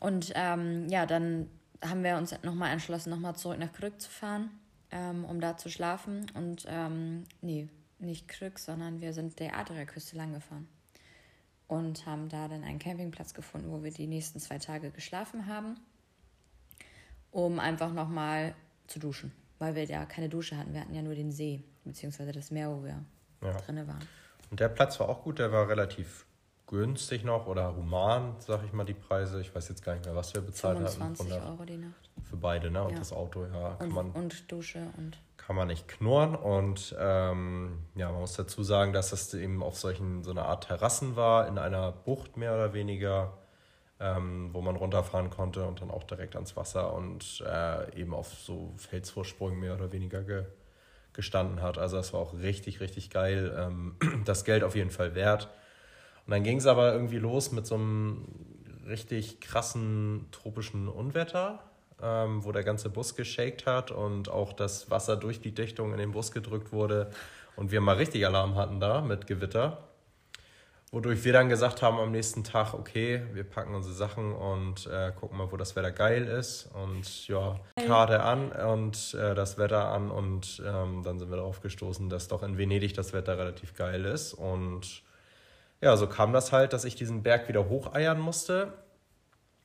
Und 0.00 0.32
ähm, 0.34 0.88
ja, 0.88 1.06
dann 1.06 1.48
haben 1.82 2.02
wir 2.02 2.16
uns 2.16 2.34
nochmal 2.42 2.72
entschlossen, 2.72 3.10
nochmal 3.10 3.36
zurück 3.36 3.58
nach 3.58 3.72
Krück 3.72 4.00
zu 4.00 4.10
fahren, 4.10 4.50
ähm, 4.90 5.24
um 5.24 5.40
da 5.40 5.56
zu 5.56 5.68
schlafen. 5.68 6.26
Und 6.34 6.66
ähm, 6.68 7.24
nee, 7.40 7.68
nicht 7.98 8.28
Krück, 8.28 8.58
sondern 8.58 9.00
wir 9.00 9.12
sind 9.12 9.38
der 9.40 9.56
Adriaküste 9.56 10.16
lang 10.16 10.32
gefahren 10.32 10.68
und 11.68 12.06
haben 12.06 12.28
da 12.28 12.48
dann 12.48 12.64
einen 12.64 12.78
Campingplatz 12.78 13.34
gefunden, 13.34 13.70
wo 13.70 13.84
wir 13.84 13.92
die 13.92 14.06
nächsten 14.06 14.40
zwei 14.40 14.58
Tage 14.58 14.90
geschlafen 14.90 15.46
haben, 15.46 15.76
um 17.30 17.60
einfach 17.60 17.92
nochmal 17.92 18.54
zu 18.86 18.98
duschen, 18.98 19.32
weil 19.58 19.74
wir 19.74 19.84
ja 19.84 20.06
keine 20.06 20.28
Dusche 20.28 20.56
hatten. 20.56 20.72
Wir 20.72 20.80
hatten 20.80 20.94
ja 20.94 21.02
nur 21.02 21.14
den 21.14 21.30
See, 21.30 21.62
beziehungsweise 21.84 22.32
das 22.32 22.50
Meer, 22.50 22.70
wo 22.70 22.82
wir 22.82 23.04
ja. 23.42 23.52
drinne 23.58 23.86
waren. 23.86 24.06
Und 24.50 24.60
der 24.60 24.70
Platz 24.70 24.98
war 24.98 25.08
auch 25.10 25.22
gut, 25.22 25.38
der 25.38 25.52
war 25.52 25.68
relativ 25.68 26.24
günstig 26.68 27.24
noch 27.24 27.46
oder 27.46 27.74
human, 27.74 28.36
sag 28.38 28.64
ich 28.64 28.72
mal, 28.72 28.84
die 28.84 28.94
Preise. 28.94 29.40
Ich 29.40 29.54
weiß 29.54 29.68
jetzt 29.68 29.84
gar 29.84 29.94
nicht 29.94 30.04
mehr, 30.04 30.14
was 30.14 30.32
wir 30.34 30.42
bezahlt 30.42 30.78
25 30.78 31.32
hatten. 31.32 31.46
Euro 31.46 31.64
die 31.64 31.78
Nacht. 31.78 32.10
Für 32.22 32.36
beide, 32.36 32.70
ne? 32.70 32.84
Und 32.84 32.92
ja. 32.92 32.98
das 32.98 33.12
Auto, 33.12 33.44
ja. 33.44 33.74
Kann 33.74 33.88
und, 33.88 33.94
man, 33.94 34.10
und 34.12 34.52
Dusche 34.52 34.86
und 34.96 35.18
kann 35.36 35.56
man 35.56 35.68
nicht 35.68 35.88
knurren. 35.88 36.36
Und 36.36 36.94
ähm, 36.98 37.78
ja, 37.94 38.12
man 38.12 38.20
muss 38.20 38.34
dazu 38.34 38.62
sagen, 38.62 38.92
dass 38.92 39.10
das 39.10 39.32
eben 39.32 39.62
auf 39.62 39.78
solchen 39.78 40.22
so 40.22 40.30
einer 40.30 40.44
Art 40.44 40.64
Terrassen 40.64 41.16
war, 41.16 41.48
in 41.48 41.56
einer 41.56 41.90
Bucht 41.90 42.36
mehr 42.36 42.52
oder 42.52 42.74
weniger, 42.74 43.32
ähm, 43.98 44.50
wo 44.52 44.60
man 44.60 44.76
runterfahren 44.76 45.30
konnte 45.30 45.64
und 45.66 45.80
dann 45.80 45.90
auch 45.90 46.04
direkt 46.04 46.34
ans 46.34 46.54
Wasser 46.54 46.92
und 46.92 47.42
äh, 47.46 47.98
eben 47.98 48.12
auf 48.12 48.34
so 48.34 48.74
Felsvorsprüngen 48.76 49.58
mehr 49.58 49.74
oder 49.74 49.90
weniger 49.90 50.22
ge 50.22 50.44
gestanden 51.14 51.62
hat. 51.62 51.78
Also 51.78 51.96
das 51.96 52.12
war 52.12 52.20
auch 52.20 52.34
richtig, 52.34 52.80
richtig 52.80 53.10
geil. 53.10 53.52
Ähm, 53.58 53.96
das 54.24 54.44
Geld 54.44 54.62
auf 54.62 54.76
jeden 54.76 54.90
Fall 54.90 55.14
wert. 55.16 55.48
Und 56.28 56.32
dann 56.34 56.44
ging 56.44 56.58
es 56.58 56.66
aber 56.66 56.92
irgendwie 56.92 57.18
los 57.18 57.50
mit 57.50 57.66
so 57.66 57.74
einem 57.74 58.24
richtig 58.86 59.40
krassen 59.40 60.28
tropischen 60.30 60.86
Unwetter 60.86 61.64
ähm, 62.02 62.44
wo 62.44 62.52
der 62.52 62.64
ganze 62.64 62.90
Bus 62.90 63.16
geshakt 63.16 63.66
hat 63.66 63.90
und 63.90 64.28
auch 64.28 64.52
das 64.52 64.90
Wasser 64.90 65.16
durch 65.16 65.40
die 65.40 65.52
Dichtung 65.52 65.92
in 65.92 65.98
den 65.98 66.12
Bus 66.12 66.32
gedrückt 66.32 66.72
wurde 66.72 67.10
und 67.56 67.72
wir 67.72 67.80
mal 67.80 67.96
richtig 67.96 68.24
Alarm 68.26 68.54
hatten 68.54 68.80
da 68.80 69.00
mit 69.00 69.26
Gewitter. 69.26 69.78
Wodurch 70.90 71.22
wir 71.24 71.34
dann 71.34 71.50
gesagt 71.50 71.82
haben 71.82 71.98
am 71.98 72.12
nächsten 72.12 72.44
Tag, 72.44 72.72
okay, 72.72 73.20
wir 73.34 73.44
packen 73.44 73.74
unsere 73.74 73.94
Sachen 73.94 74.32
und 74.32 74.86
äh, 74.86 75.12
gucken 75.12 75.36
mal, 75.36 75.52
wo 75.52 75.58
das 75.58 75.76
Wetter 75.76 75.90
geil 75.90 76.24
ist. 76.24 76.70
Und 76.72 77.28
ja, 77.28 77.60
Karte 77.86 78.22
an 78.22 78.52
und 78.52 79.12
äh, 79.12 79.34
das 79.34 79.58
Wetter 79.58 79.88
an. 79.88 80.10
Und 80.10 80.62
ähm, 80.64 81.02
dann 81.02 81.18
sind 81.18 81.28
wir 81.28 81.36
darauf 81.36 81.60
gestoßen, 81.60 82.08
dass 82.08 82.28
doch 82.28 82.42
in 82.42 82.56
Venedig 82.56 82.94
das 82.94 83.12
Wetter 83.12 83.36
relativ 83.36 83.74
geil 83.74 84.06
ist. 84.06 84.32
Und 84.32 85.02
ja, 85.80 85.96
so 85.96 86.06
kam 86.08 86.32
das 86.32 86.52
halt, 86.52 86.72
dass 86.72 86.84
ich 86.84 86.96
diesen 86.96 87.22
Berg 87.22 87.48
wieder 87.48 87.68
hocheiern 87.68 88.18
musste. 88.18 88.72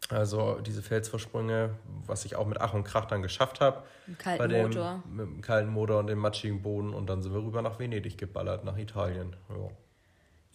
Also 0.09 0.59
diese 0.59 0.81
Felsvorsprünge, 0.81 1.71
was 2.05 2.25
ich 2.25 2.35
auch 2.35 2.45
mit 2.45 2.59
Ach 2.59 2.73
und 2.73 2.83
Krach 2.83 3.05
dann 3.05 3.21
geschafft 3.21 3.61
habe. 3.61 3.83
Mit 4.05 4.19
kalten 4.19 4.49
dem, 4.49 4.67
Motor. 4.67 5.03
Mit 5.09 5.25
dem 5.25 5.41
kalten 5.41 5.69
Motor 5.69 5.99
und 5.99 6.07
dem 6.07 6.19
matschigen 6.19 6.61
Boden. 6.61 6.93
Und 6.93 7.07
dann 7.07 7.21
sind 7.21 7.33
wir 7.33 7.41
rüber 7.41 7.61
nach 7.61 7.79
Venedig 7.79 8.17
geballert, 8.17 8.63
nach 8.63 8.77
Italien. 8.77 9.35
Ja. 9.49 9.69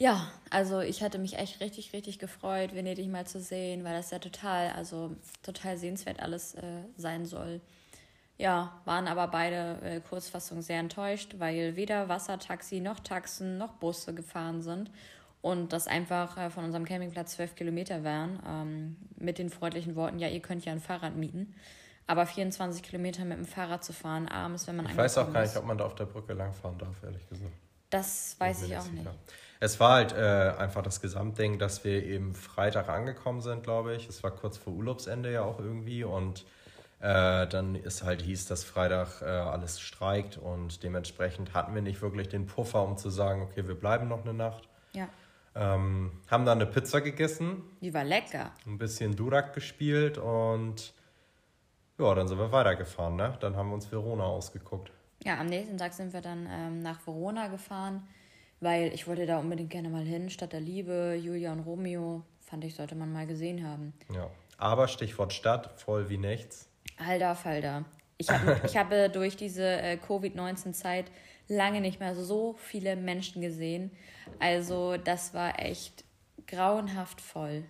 Ja, 0.00 0.28
also 0.50 0.78
ich 0.78 1.02
hatte 1.02 1.18
mich 1.18 1.36
echt 1.38 1.60
richtig, 1.60 1.92
richtig 1.92 2.20
gefreut, 2.20 2.72
Venedig 2.72 3.08
mal 3.08 3.26
zu 3.26 3.40
sehen, 3.40 3.82
weil 3.82 3.96
das 3.96 4.12
ja 4.12 4.20
total, 4.20 4.70
also 4.70 5.16
total 5.42 5.76
sehenswert 5.76 6.20
alles 6.20 6.54
äh, 6.54 6.84
sein 6.96 7.26
soll. 7.26 7.60
Ja, 8.36 8.80
waren 8.84 9.08
aber 9.08 9.26
beide 9.26 9.80
äh, 9.82 10.00
Kurzfassung 10.00 10.62
sehr 10.62 10.78
enttäuscht, 10.78 11.34
weil 11.38 11.74
weder 11.74 12.08
Wassertaxi 12.08 12.78
noch 12.78 13.00
Taxen 13.00 13.58
noch 13.58 13.72
Busse 13.72 14.14
gefahren 14.14 14.62
sind 14.62 14.88
und 15.40 15.72
das 15.72 15.86
einfach 15.86 16.36
äh, 16.36 16.50
von 16.50 16.64
unserem 16.64 16.84
Campingplatz 16.84 17.32
zwölf 17.32 17.54
Kilometer 17.54 18.02
wären, 18.04 18.40
ähm, 18.46 18.96
mit 19.16 19.38
den 19.38 19.50
freundlichen 19.50 19.96
Worten, 19.96 20.18
ja, 20.18 20.28
ihr 20.28 20.40
könnt 20.40 20.64
ja 20.64 20.72
ein 20.72 20.80
Fahrrad 20.80 21.16
mieten. 21.16 21.54
Aber 22.06 22.24
24 22.24 22.82
Kilometer 22.82 23.24
mit 23.24 23.36
dem 23.36 23.44
Fahrrad 23.44 23.84
zu 23.84 23.92
fahren, 23.92 24.28
abends, 24.28 24.66
wenn 24.66 24.76
man 24.76 24.86
Ich 24.86 24.96
weiß 24.96 25.18
auch 25.18 25.32
gar 25.32 25.42
nicht, 25.42 25.56
ob 25.56 25.66
man 25.66 25.76
da 25.76 25.84
auf 25.84 25.94
der 25.94 26.06
Brücke 26.06 26.32
langfahren 26.32 26.78
darf, 26.78 27.02
ehrlich 27.02 27.28
gesagt. 27.28 27.52
Das 27.90 28.36
weiß 28.38 28.62
ich, 28.62 28.70
ich 28.70 28.78
auch 28.78 28.90
nicht. 28.90 29.06
Es 29.60 29.80
war 29.80 29.94
halt 29.94 30.12
äh, 30.12 30.54
einfach 30.58 30.82
das 30.82 31.00
Gesamtding, 31.00 31.58
dass 31.58 31.84
wir 31.84 32.04
eben 32.04 32.34
Freitag 32.34 32.88
angekommen 32.88 33.40
sind, 33.40 33.62
glaube 33.62 33.94
ich. 33.94 34.08
Es 34.08 34.22
war 34.22 34.30
kurz 34.30 34.56
vor 34.56 34.72
Urlaubsende 34.72 35.32
ja 35.32 35.42
auch 35.42 35.58
irgendwie 35.58 36.04
und 36.04 36.44
äh, 37.00 37.46
dann 37.46 37.74
ist 37.74 38.02
halt 38.02 38.22
hieß, 38.22 38.46
dass 38.46 38.64
Freitag 38.64 39.22
äh, 39.22 39.26
alles 39.26 39.80
streikt 39.80 40.36
und 40.36 40.82
dementsprechend 40.82 41.54
hatten 41.54 41.74
wir 41.74 41.82
nicht 41.82 42.02
wirklich 42.02 42.28
den 42.28 42.46
Puffer, 42.46 42.82
um 42.82 42.96
zu 42.96 43.10
sagen, 43.10 43.42
okay, 43.42 43.66
wir 43.68 43.74
bleiben 43.74 44.08
noch 44.08 44.22
eine 44.22 44.34
Nacht. 44.34 44.68
Ja. 44.92 45.08
Ähm, 45.58 46.12
haben 46.30 46.44
dann 46.44 46.60
eine 46.60 46.70
Pizza 46.70 47.00
gegessen. 47.00 47.64
Die 47.80 47.92
war 47.92 48.04
lecker. 48.04 48.52
Ein 48.64 48.78
bisschen 48.78 49.16
Durak 49.16 49.54
gespielt 49.54 50.16
und 50.16 50.94
ja, 51.98 52.14
dann 52.14 52.28
sind 52.28 52.38
wir 52.38 52.52
weitergefahren. 52.52 53.16
Ne? 53.16 53.36
Dann 53.40 53.56
haben 53.56 53.70
wir 53.70 53.74
uns 53.74 53.90
Verona 53.90 54.22
ausgeguckt. 54.24 54.92
Ja, 55.24 55.40
am 55.40 55.46
nächsten 55.46 55.76
Tag 55.76 55.94
sind 55.94 56.12
wir 56.12 56.20
dann 56.20 56.46
ähm, 56.48 56.78
nach 56.80 57.04
Verona 57.04 57.48
gefahren, 57.48 58.06
weil 58.60 58.94
ich 58.94 59.08
wollte 59.08 59.26
da 59.26 59.38
unbedingt 59.38 59.70
gerne 59.70 59.88
mal 59.88 60.04
hin. 60.04 60.30
Stadt 60.30 60.52
der 60.52 60.60
Liebe, 60.60 61.18
Julia 61.20 61.52
und 61.52 61.60
Romeo, 61.60 62.22
fand 62.40 62.64
ich, 62.64 62.76
sollte 62.76 62.94
man 62.94 63.12
mal 63.12 63.26
gesehen 63.26 63.66
haben. 63.66 63.94
Ja, 64.14 64.30
aber 64.58 64.86
Stichwort 64.86 65.32
Stadt, 65.32 65.80
voll 65.80 66.08
wie 66.08 66.18
nichts. 66.18 66.68
Alter 67.04 67.34
Falter. 67.34 67.84
Ich, 68.16 68.28
hab, 68.30 68.64
ich 68.64 68.76
habe 68.76 69.10
durch 69.10 69.36
diese 69.36 69.64
äh, 69.64 69.96
Covid-19-Zeit 69.96 71.06
lange 71.48 71.80
nicht 71.80 72.00
mehr 72.00 72.14
so 72.14 72.54
viele 72.58 72.96
Menschen 72.96 73.42
gesehen. 73.42 73.90
Also 74.38 74.96
das 74.96 75.34
war 75.34 75.58
echt 75.58 76.04
grauenhaft 76.46 77.20
voll. 77.20 77.64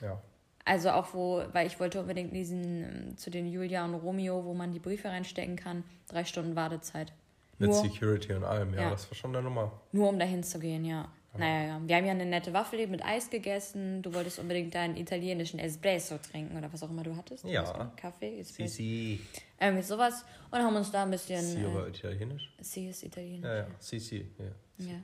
Ja. 0.00 0.20
Also 0.64 0.90
auch 0.90 1.14
wo, 1.14 1.42
weil 1.52 1.66
ich 1.66 1.80
wollte 1.80 2.00
unbedingt 2.00 2.34
diesen 2.34 2.84
ähm, 2.84 3.16
zu 3.16 3.30
den 3.30 3.50
Julia 3.50 3.84
und 3.84 3.94
Romeo, 3.94 4.44
wo 4.44 4.54
man 4.54 4.72
die 4.72 4.78
Briefe 4.78 5.08
reinstecken 5.08 5.56
kann, 5.56 5.84
drei 6.08 6.24
Stunden 6.24 6.54
Wartezeit. 6.54 7.12
Mit 7.58 7.70
Nur, 7.70 7.78
Security 7.82 8.32
und 8.34 8.44
allem, 8.44 8.72
ja, 8.74 8.82
ja, 8.82 8.90
das 8.90 9.10
war 9.10 9.16
schon 9.16 9.32
der 9.32 9.42
Nummer. 9.42 9.72
Nur 9.92 10.08
um 10.08 10.18
dahin 10.18 10.42
zu 10.42 10.58
gehen, 10.58 10.84
ja. 10.84 11.08
Naja, 11.36 11.66
ja. 11.66 11.80
Wir 11.86 11.96
haben 11.96 12.04
ja 12.06 12.10
eine 12.10 12.26
nette 12.26 12.52
Waffel 12.52 12.86
mit 12.88 13.04
Eis 13.04 13.30
gegessen. 13.30 14.02
Du 14.02 14.12
wolltest 14.14 14.38
unbedingt 14.38 14.74
deinen 14.74 14.96
italienischen 14.96 15.60
Espresso 15.60 16.18
trinken 16.18 16.56
oder 16.56 16.72
was 16.72 16.82
auch 16.82 16.90
immer 16.90 17.04
du 17.04 17.16
hattest. 17.16 17.44
Ja. 17.44 17.92
Kaffee, 17.96 18.40
Espresso. 18.40 18.74
Si, 18.74 19.18
si. 19.18 19.20
Irgendwie 19.60 19.82
sowas. 19.82 20.24
Und 20.50 20.58
haben 20.58 20.74
uns 20.74 20.90
da 20.90 21.02
ein 21.02 21.10
bisschen. 21.10 21.42
Sie 21.42 21.60
äh, 21.60 21.66
aber 21.66 21.88
italienisch? 21.88 22.50
Sie 22.60 22.88
ist 22.88 23.02
italienisch. 23.02 23.44
Ja, 23.44 23.56
ja. 23.56 23.66
Sisi, 23.78 24.26
ja. 24.38 24.86
Ja. 24.86 24.94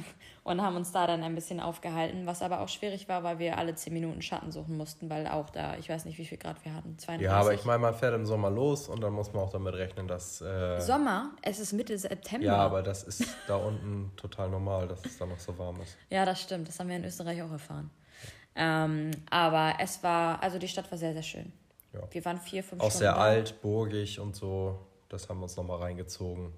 Und 0.43 0.63
haben 0.63 0.77
uns 0.77 0.91
da 0.91 1.07
dann 1.07 1.23
ein 1.23 1.35
bisschen 1.35 1.61
aufgehalten, 1.61 2.27
was 2.27 2.41
aber 2.43 2.61
auch 2.61 2.69
schwierig 2.69 3.09
war, 3.09 3.23
weil 3.23 3.39
wir 3.39 3.59
alle 3.59 3.75
10 3.75 3.93
Minuten 3.93 4.23
Schatten 4.23 4.51
suchen 4.51 4.77
mussten, 4.77 5.11
weil 5.11 5.29
auch 5.29 5.51
da, 5.51 5.77
ich 5.77 5.89
weiß 5.89 6.07
nicht, 6.07 6.19
wie 6.19 6.25
viel 6.25 6.39
Grad 6.39 6.65
wir 6.65 6.75
hatten, 6.75 6.99
32. 6.99 7.25
Ja, 7.25 7.35
aber 7.35 7.53
ich 7.53 7.65
meine, 7.65 7.79
man 7.79 7.95
fährt 7.95 8.15
im 8.15 8.25
Sommer 8.25 8.51
los 8.51 8.89
und 8.89 9.03
dann 9.03 9.13
muss 9.13 9.33
man 9.33 9.43
auch 9.45 9.53
damit 9.53 9.75
rechnen, 9.75 10.09
dass. 10.09 10.41
Äh, 10.41 10.81
Sommer? 10.81 11.31
Es 11.43 11.61
ist 11.61 11.73
Mitte 11.75 11.97
September. 11.99 12.47
ja, 12.47 12.57
aber 12.57 12.83
das 12.83 13.03
ist 13.05 13.25
da 13.47 13.57
unten 13.57 14.13
total 14.17 14.49
normal, 14.49 14.89
dass 14.89 15.05
es 15.05 15.19
da 15.19 15.27
noch 15.27 15.39
so 15.39 15.57
warm 15.59 15.81
ist. 15.83 15.97
Ja, 16.09 16.25
das 16.25 16.41
stimmt. 16.41 16.69
Das 16.69 16.81
haben 16.81 16.89
wir 16.89 16.97
in 16.97 17.05
Österreich 17.05 17.43
auch 17.43 17.53
erfahren. 17.53 17.91
Ähm, 18.57 19.11
aber 19.31 19.75
es 19.79 20.03
war, 20.03 20.43
also 20.43 20.59
die 20.59 20.69
Stadt 20.69 20.91
war 20.91 20.99
sehr, 20.99 21.13
sehr 21.13 21.23
schön. 21.23 21.53
Ja. 21.93 22.01
Wir 22.11 22.25
waren 22.25 22.39
vier, 22.39 22.63
fünf 22.63 22.81
Auch 22.81 22.87
Stunden 22.91 22.99
sehr 22.99 23.13
da. 23.15 23.21
alt, 23.21 23.61
burgig 23.63 24.21
und 24.21 24.37
so. 24.37 24.79
Das 25.09 25.29
haben 25.29 25.39
wir 25.39 25.45
uns 25.45 25.57
nochmal 25.57 25.79
reingezogen. 25.81 26.53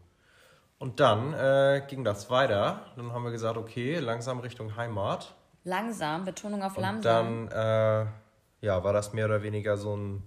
Und 0.78 1.00
dann 1.00 1.32
äh, 1.32 1.82
ging 1.88 2.04
das 2.04 2.28
weiter. 2.28 2.86
Dann 2.96 3.12
haben 3.12 3.22
wir 3.24 3.30
gesagt, 3.30 3.56
okay, 3.56 3.98
langsam 3.98 4.40
Richtung 4.40 4.76
Heimat. 4.76 5.34
Langsam, 5.64 6.24
Betonung 6.24 6.62
auf 6.62 6.76
Und 6.76 6.82
langsam. 6.82 7.48
dann 7.48 8.06
äh, 8.06 8.66
ja, 8.66 8.82
war 8.84 8.92
das 8.92 9.12
mehr 9.12 9.26
oder 9.26 9.42
weniger 9.42 9.76
so 9.76 9.96
ein, 9.96 10.22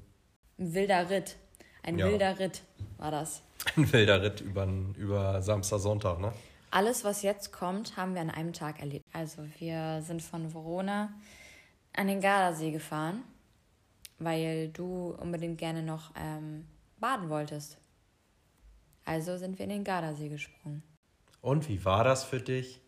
Ein 0.58 0.74
wilder 0.74 1.10
Ritt. 1.10 1.36
Ein 1.84 2.00
Ja. 2.00 2.08
wilder 2.08 2.40
Ritt 2.40 2.62
war 2.98 3.12
das. 3.12 3.42
ein 3.76 3.92
wilder 3.92 4.22
Ritt 4.22 4.42
über, 4.42 4.66
über 4.98 5.42
Samstag, 5.42 5.80
Sonntag, 5.80 6.20
ne? 6.20 6.32
Alles, 6.72 7.04
was 7.04 7.22
jetzt 7.22 7.52
kommt, 7.54 7.96
haben 7.96 8.16
wir 8.16 8.22
an 8.22 8.30
einem 8.30 8.52
Tag 8.54 8.80
erlebt. 8.80 9.06
Also 9.14 9.44
wir 9.60 10.02
sind 10.02 10.22
von 10.22 10.54
Verona 10.54 11.14
an 11.96 12.08
den 12.08 12.20
Gardasee 12.22 12.72
gefahren, 12.72 13.24
weil 14.20 14.70
du 14.70 15.16
unbedingt 15.20 15.58
gerne 15.58 15.84
noch 15.84 16.12
ähm, 16.16 16.66
baden 17.00 17.30
wolltest. 17.30 17.78
Also 19.04 19.38
sind 19.38 19.60
wir 19.60 19.66
in 19.66 19.70
den 19.70 19.84
Gardasee 19.84 20.30
gesprungen. 20.30 20.84
Und 21.42 21.70
wie 21.70 21.86
war 21.86 22.04
das 22.04 22.24
für 22.24 22.40
dich? 22.40 22.82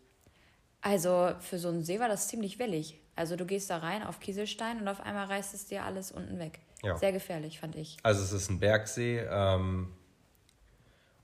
Also 0.80 1.32
für 1.40 1.58
so 1.58 1.68
einen 1.68 1.82
See 1.82 2.00
war 2.00 2.08
das 2.08 2.28
ziemlich 2.28 2.58
wellig. 2.58 3.00
Also 3.14 3.36
du 3.36 3.46
gehst 3.46 3.70
da 3.70 3.78
rein 3.78 4.02
auf 4.02 4.20
Kieselstein 4.20 4.80
und 4.80 4.88
auf 4.88 5.00
einmal 5.00 5.26
reißt 5.26 5.54
es 5.54 5.66
dir 5.66 5.84
alles 5.84 6.12
unten 6.12 6.38
weg. 6.38 6.60
Ja. 6.82 6.96
Sehr 6.96 7.12
gefährlich, 7.12 7.58
fand 7.58 7.76
ich. 7.76 7.96
Also 8.02 8.22
es 8.22 8.32
ist 8.32 8.50
ein 8.50 8.60
Bergsee 8.60 9.26
ähm, 9.28 9.92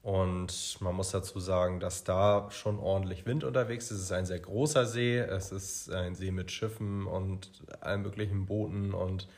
und 0.02 0.76
man 0.80 0.94
muss 0.94 1.12
dazu 1.12 1.38
sagen, 1.38 1.80
dass 1.80 2.02
da 2.04 2.48
schon 2.50 2.78
ordentlich 2.78 3.26
Wind 3.26 3.44
unterwegs 3.44 3.86
ist. 3.86 3.98
Es 3.98 4.04
ist 4.04 4.12
ein 4.12 4.26
sehr 4.26 4.40
großer 4.40 4.86
See. 4.86 5.18
Es 5.18 5.52
ist 5.52 5.90
ein 5.90 6.14
See 6.14 6.32
mit 6.32 6.50
Schiffen 6.50 7.06
und 7.06 7.62
allen 7.80 8.02
möglichen 8.02 8.46
Booten 8.46 8.92
und 8.92 9.28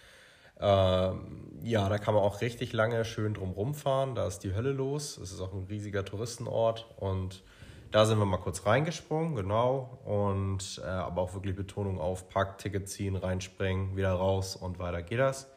ja, 0.58 1.88
da 1.88 1.98
kann 1.98 2.14
man 2.14 2.22
auch 2.22 2.40
richtig 2.40 2.72
lange 2.72 3.04
schön 3.04 3.34
drum 3.34 3.50
rumfahren. 3.50 4.14
Da 4.14 4.26
ist 4.26 4.40
die 4.40 4.54
Hölle 4.54 4.72
los. 4.72 5.18
Es 5.18 5.32
ist 5.32 5.40
auch 5.40 5.52
ein 5.52 5.64
riesiger 5.64 6.04
Touristenort 6.04 6.86
und 6.96 7.42
da 7.90 8.04
sind 8.04 8.18
wir 8.18 8.26
mal 8.26 8.38
kurz 8.38 8.66
reingesprungen, 8.66 9.34
genau. 9.34 9.98
Und 10.04 10.80
äh, 10.84 10.88
aber 10.88 11.22
auch 11.22 11.34
wirklich 11.34 11.56
Betonung 11.56 12.00
auf 12.00 12.28
Park, 12.28 12.58
Ticket 12.58 12.88
ziehen, 12.88 13.16
reinspringen, 13.16 13.96
wieder 13.96 14.12
raus 14.12 14.56
und 14.56 14.78
weiter 14.78 15.02
geht 15.02 15.20
das. 15.20 15.50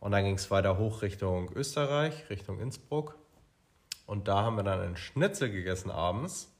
Und 0.00 0.12
dann 0.12 0.24
ging 0.24 0.34
es 0.34 0.50
weiter 0.50 0.78
hoch 0.78 1.02
Richtung 1.02 1.50
Österreich, 1.52 2.28
Richtung 2.30 2.60
Innsbruck. 2.60 3.18
Und 4.06 4.28
da 4.28 4.42
haben 4.42 4.56
wir 4.56 4.62
dann 4.62 4.80
einen 4.80 4.96
Schnitzel 4.96 5.50
gegessen 5.50 5.90
abends. 5.90 6.55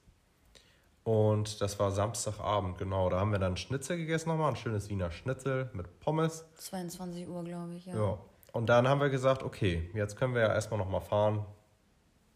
Und 1.06 1.60
das 1.60 1.78
war 1.78 1.92
Samstagabend, 1.92 2.78
genau. 2.78 3.08
Da 3.08 3.20
haben 3.20 3.30
wir 3.30 3.38
dann 3.38 3.56
Schnitzel 3.56 3.96
gegessen 3.96 4.28
nochmal, 4.28 4.50
ein 4.50 4.56
schönes 4.56 4.88
Wiener 4.88 5.12
Schnitzel 5.12 5.70
mit 5.72 6.00
Pommes. 6.00 6.44
22 6.56 7.28
Uhr, 7.28 7.44
glaube 7.44 7.76
ich, 7.76 7.86
ja. 7.86 7.94
Ja. 7.94 8.18
Und 8.50 8.66
dann 8.66 8.88
haben 8.88 9.00
wir 9.00 9.08
gesagt, 9.08 9.44
okay, 9.44 9.88
jetzt 9.94 10.16
können 10.16 10.34
wir 10.34 10.42
ja 10.42 10.52
erstmal 10.52 10.80
nochmal 10.80 11.00
fahren, 11.00 11.46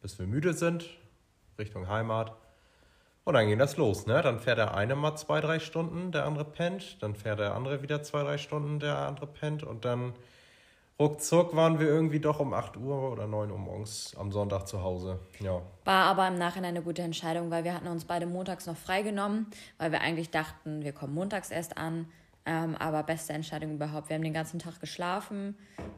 bis 0.03 0.21
wir 0.21 0.27
müde 0.29 0.53
sind, 0.53 0.89
Richtung 1.59 1.89
Heimat. 1.89 2.37
Und 3.25 3.35
dann 3.35 3.49
ging 3.49 3.59
das 3.59 3.77
los, 3.77 4.07
ne? 4.07 4.23
Dann 4.23 4.39
fährt 4.39 4.59
der 4.59 4.73
eine 4.73 4.95
mal 4.95 5.17
zwei, 5.17 5.41
drei 5.41 5.59
Stunden, 5.59 6.13
der 6.13 6.25
andere 6.25 6.45
pennt. 6.45 7.03
Dann 7.03 7.17
fährt 7.17 7.41
der 7.41 7.57
andere 7.57 7.83
wieder 7.83 8.05
zwei, 8.05 8.23
drei 8.23 8.39
Stunden, 8.39 8.79
der 8.79 8.99
andere 8.99 9.27
pennt. 9.27 9.65
Und 9.65 9.85
dann 9.85 10.13
ruckzuck 11.01 11.57
waren 11.57 11.81
wir 11.81 11.89
irgendwie 11.89 12.21
doch 12.21 12.39
um 12.39 12.53
8 12.53 12.77
Uhr 12.77 13.11
oder 13.11 13.27
9 13.27 13.51
Uhr 13.51 13.59
morgens 13.59 14.15
am 14.17 14.31
Sonntag 14.31 14.69
zu 14.69 14.83
Hause. 14.83 15.19
Ja. 15.41 15.63
War 15.85 16.05
aber 16.05 16.29
im 16.29 16.37
Nachhinein 16.37 16.77
eine 16.77 16.83
gute 16.83 17.03
Entscheidung, 17.03 17.51
weil 17.51 17.65
wir 17.65 17.75
hatten 17.75 17.89
uns 17.89 18.05
beide 18.05 18.27
montags 18.27 18.67
noch 18.67 18.77
freigenommen, 18.77 19.47
weil 19.79 19.91
wir 19.93 20.03
eigentlich 20.03 20.31
dachten, 20.31 20.85
wir 20.85 20.93
kommen 20.93 21.15
montags 21.15 21.51
erst 21.51 21.79
an. 21.79 22.07
Ähm, 22.47 22.77
aber 22.77 23.03
beste 23.03 23.33
Entscheidung 23.33 23.75
überhaupt. 23.75 24.09
Wir 24.09 24.17
haben 24.17 24.23
den 24.23 24.33
ganzen 24.33 24.59
Tag 24.59 24.81
geschlafen 24.81 25.57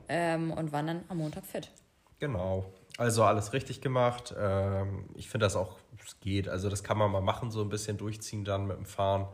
ähm, 0.08 0.50
und 0.50 0.72
waren 0.72 0.86
dann 0.86 1.04
am 1.08 1.18
Montag 1.18 1.44
fit. 1.46 1.70
Genau. 2.18 2.72
Also 2.98 3.24
alles 3.24 3.52
richtig 3.52 3.80
gemacht. 3.80 4.34
Ähm, 4.38 5.06
ich 5.14 5.28
finde 5.28 5.46
das 5.46 5.56
auch, 5.56 5.78
es 6.04 6.20
geht. 6.20 6.48
Also 6.48 6.68
das 6.68 6.84
kann 6.84 6.98
man 6.98 7.10
mal 7.10 7.20
machen, 7.20 7.50
so 7.50 7.62
ein 7.62 7.68
bisschen 7.68 7.96
durchziehen 7.96 8.44
dann 8.44 8.66
mit 8.66 8.76
dem 8.76 8.86
Fahren. 8.86 9.26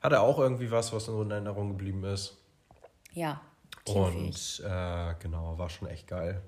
Hatte 0.00 0.20
auch 0.20 0.38
irgendwie 0.38 0.70
was, 0.70 0.92
was 0.92 1.08
in 1.08 1.30
Erinnerung 1.30 1.70
geblieben 1.70 2.04
ist. 2.04 2.38
Ja. 3.12 3.40
Und 3.88 4.62
äh, 4.64 5.14
genau, 5.18 5.58
war 5.58 5.68
schon 5.70 5.88
echt 5.88 6.06
geil. 6.06 6.42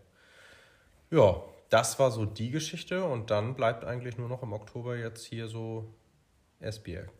Ja, 1.10 1.42
das 1.70 1.98
war 1.98 2.10
so 2.10 2.24
die 2.24 2.50
Geschichte 2.50 3.04
und 3.04 3.30
dann 3.30 3.54
bleibt 3.54 3.84
eigentlich 3.84 4.16
nur 4.16 4.28
noch 4.28 4.42
im 4.42 4.52
Oktober 4.52 4.96
jetzt 4.96 5.24
hier 5.24 5.48
so 5.48 5.92
Esbjerg. 6.60 7.10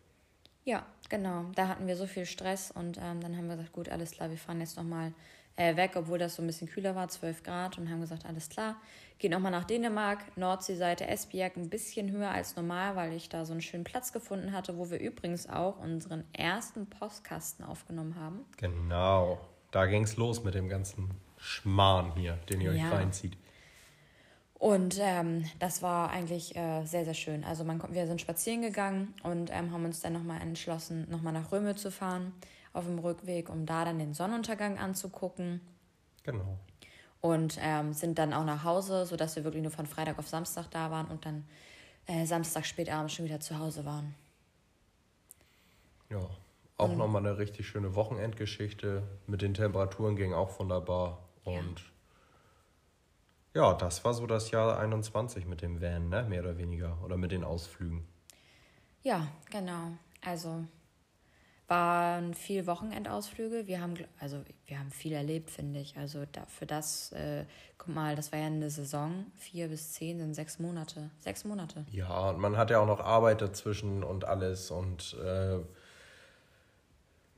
Ja, 0.64 0.86
genau. 1.08 1.46
Da 1.54 1.68
hatten 1.68 1.86
wir 1.86 1.96
so 1.96 2.06
viel 2.06 2.26
Stress 2.26 2.70
und 2.70 2.96
ähm, 2.98 3.20
dann 3.20 3.36
haben 3.36 3.48
wir 3.48 3.56
gesagt, 3.56 3.72
gut, 3.72 3.88
alles 3.88 4.12
klar, 4.12 4.30
wir 4.30 4.38
fahren 4.38 4.60
jetzt 4.60 4.76
nochmal 4.76 5.12
äh, 5.56 5.76
weg, 5.76 5.92
obwohl 5.94 6.18
das 6.18 6.36
so 6.36 6.42
ein 6.42 6.46
bisschen 6.46 6.68
kühler 6.68 6.94
war, 6.94 7.08
12 7.08 7.42
Grad 7.42 7.78
und 7.78 7.90
haben 7.90 8.00
gesagt, 8.00 8.24
alles 8.24 8.48
klar, 8.48 8.76
geht 9.18 9.30
nochmal 9.30 9.52
nach 9.52 9.64
Dänemark, 9.64 10.36
Nordseeseite 10.36 11.06
Esbjerg, 11.06 11.56
ein 11.56 11.68
bisschen 11.68 12.10
höher 12.10 12.30
als 12.30 12.56
normal, 12.56 12.96
weil 12.96 13.12
ich 13.12 13.28
da 13.28 13.44
so 13.44 13.52
einen 13.52 13.60
schönen 13.60 13.84
Platz 13.84 14.12
gefunden 14.12 14.52
hatte, 14.52 14.76
wo 14.78 14.90
wir 14.90 15.00
übrigens 15.00 15.48
auch 15.48 15.78
unseren 15.78 16.24
ersten 16.32 16.88
Postkasten 16.88 17.64
aufgenommen 17.64 18.16
haben. 18.16 18.44
Genau, 18.56 19.38
da 19.74 19.86
ging 19.86 20.04
es 20.04 20.16
los 20.16 20.44
mit 20.44 20.54
dem 20.54 20.68
ganzen 20.68 21.10
Schmarrn 21.36 22.12
hier, 22.14 22.34
den 22.48 22.60
ihr 22.60 22.72
Ja. 22.72 22.86
euch 22.86 22.92
reinzieht. 22.92 23.36
Und 24.54 24.98
ähm, 25.00 25.44
das 25.58 25.82
war 25.82 26.10
eigentlich 26.10 26.54
äh, 26.56 26.84
sehr, 26.84 27.04
sehr 27.04 27.12
schön. 27.14 27.44
Also 27.44 27.64
man, 27.64 27.82
wir 27.92 28.06
sind 28.06 28.20
spazieren 28.20 28.62
gegangen 28.62 29.12
und 29.24 29.50
ähm, 29.52 29.72
haben 29.72 29.84
uns 29.84 30.00
dann 30.00 30.12
nochmal 30.12 30.40
entschlossen, 30.40 31.10
nochmal 31.10 31.32
nach 31.32 31.50
Röme 31.50 31.74
zu 31.74 31.90
fahren 31.90 32.32
auf 32.72 32.84
dem 32.84 32.98
Rückweg, 33.00 33.48
um 33.50 33.66
da 33.66 33.84
dann 33.84 33.98
den 33.98 34.14
Sonnenuntergang 34.14 34.78
anzugucken. 34.78 35.60
Genau. 36.22 36.56
Und 37.20 37.58
ähm, 37.60 37.92
sind 37.92 38.18
dann 38.18 38.32
auch 38.32 38.44
nach 38.44 38.62
Hause, 38.64 39.06
sodass 39.06 39.34
wir 39.34 39.44
wirklich 39.44 39.62
nur 39.62 39.72
von 39.72 39.86
Freitag 39.86 40.18
auf 40.18 40.28
Samstag 40.28 40.70
da 40.70 40.90
waren 40.90 41.08
und 41.08 41.26
dann 41.26 41.44
äh, 42.06 42.26
Samstag 42.26 42.64
spätabends 42.64 43.12
schon 43.12 43.24
wieder 43.24 43.40
zu 43.40 43.58
Hause 43.58 43.84
waren. 43.84 44.14
Ja, 46.10 46.30
auch 46.76 46.94
nochmal 46.94 47.24
eine 47.24 47.38
richtig 47.38 47.68
schöne 47.68 47.94
Wochenendgeschichte. 47.94 49.02
Mit 49.26 49.42
den 49.42 49.54
Temperaturen 49.54 50.16
ging 50.16 50.32
auch 50.32 50.58
wunderbar. 50.58 51.28
Und 51.44 51.82
ja, 53.54 53.74
das 53.74 54.04
war 54.04 54.14
so 54.14 54.26
das 54.26 54.50
Jahr 54.50 54.78
21 54.78 55.46
mit 55.46 55.62
dem 55.62 55.80
Van, 55.80 56.08
ne? 56.08 56.24
mehr 56.24 56.42
oder 56.42 56.58
weniger. 56.58 56.98
Oder 57.04 57.16
mit 57.16 57.30
den 57.30 57.44
Ausflügen. 57.44 58.06
Ja, 59.02 59.28
genau. 59.50 59.92
Also 60.24 60.64
waren 61.66 62.34
viel 62.34 62.66
Wochenendausflüge. 62.66 63.66
Wir 63.66 63.80
haben, 63.80 63.94
also 64.18 64.42
wir 64.66 64.78
haben 64.78 64.90
viel 64.90 65.12
erlebt, 65.12 65.50
finde 65.50 65.80
ich. 65.80 65.96
Also 65.96 66.24
da, 66.30 66.44
für 66.46 66.66
das, 66.66 67.12
äh, 67.12 67.44
guck 67.78 67.94
mal, 67.94 68.16
das 68.16 68.32
war 68.32 68.38
ja 68.38 68.46
eine 68.46 68.68
Saison. 68.70 69.26
Vier 69.36 69.68
bis 69.68 69.92
zehn 69.92 70.18
sind 70.18 70.34
sechs 70.34 70.58
Monate. 70.58 71.10
Sechs 71.20 71.44
Monate. 71.44 71.86
Ja, 71.90 72.30
und 72.30 72.38
man 72.38 72.56
hat 72.56 72.70
ja 72.70 72.80
auch 72.80 72.86
noch 72.86 73.00
Arbeit 73.00 73.40
dazwischen 73.40 74.02
und 74.02 74.24
alles. 74.24 74.70
Und 74.70 75.16
äh, 75.24 75.58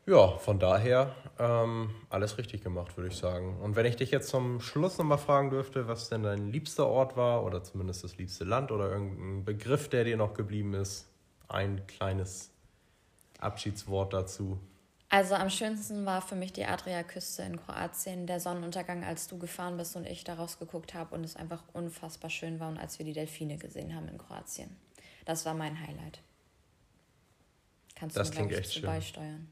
ja, 0.07 0.39
von 0.39 0.59
daher 0.59 1.15
ähm, 1.39 1.91
alles 2.09 2.39
richtig 2.39 2.63
gemacht, 2.63 2.97
würde 2.97 3.09
ich 3.11 3.17
sagen. 3.17 3.61
Und 3.61 3.77
wenn 3.77 3.87
ich 3.87 3.97
dich 3.97 4.11
jetzt 4.11 4.29
zum 4.29 4.61
Schluss 4.61 4.99
nochmal 4.99 5.19
fragen 5.19 5.51
dürfte, 5.51 5.89
was 5.89 6.09
denn 6.09 6.23
dein 6.23 6.51
liebster 6.51 6.87
Ort 6.87 7.17
war 7.17 7.45
oder 7.45 7.63
zumindest 7.63 8.05
das 8.05 8.17
liebste 8.17 8.45
Land 8.45 8.71
oder 8.71 8.91
irgendein 8.91 9.45
Begriff, 9.45 9.89
der 9.89 10.05
dir 10.05 10.17
noch 10.17 10.35
geblieben 10.35 10.75
ist, 10.75 11.09
ein 11.49 11.87
kleines 11.87 12.51
Abschiedswort 13.39 14.13
dazu. 14.13 14.59
Also 15.09 15.35
am 15.35 15.51
schönsten 15.51 16.05
war 16.05 16.21
für 16.21 16.35
mich 16.35 16.53
die 16.53 16.65
Adriaküste 16.65 17.43
in 17.43 17.57
Kroatien, 17.57 18.27
der 18.27 18.41
Sonnenuntergang, 18.41 19.05
als 19.05 19.29
du 19.29 19.39
gefahren 19.39 19.77
bist 19.77 19.95
und 19.95 20.05
ich 20.05 20.25
da 20.25 20.35
rausgeguckt 20.35 20.95
habe 20.95 21.15
und 21.15 21.23
es 21.23 21.37
einfach 21.37 21.63
unfassbar 21.75 22.31
schön 22.31 22.59
war 22.59 22.69
und 22.69 22.79
als 22.79 22.99
wir 22.99 23.07
die 23.07 23.13
Delfine 23.13 23.57
gesehen 23.57 23.95
haben 23.95 24.09
in 24.09 24.19
Kroatien. 24.19 24.77
Das 25.25 25.47
war 25.47 25.55
mein 25.55 25.79
Highlight. 25.81 26.21
Kannst 27.95 28.17
Das 28.17 28.31
du, 28.31 28.37
klingt 28.37 28.53
ich, 28.53 28.59
echt 28.59 28.75
schön. 28.75 28.83
beisteuern. 28.83 29.49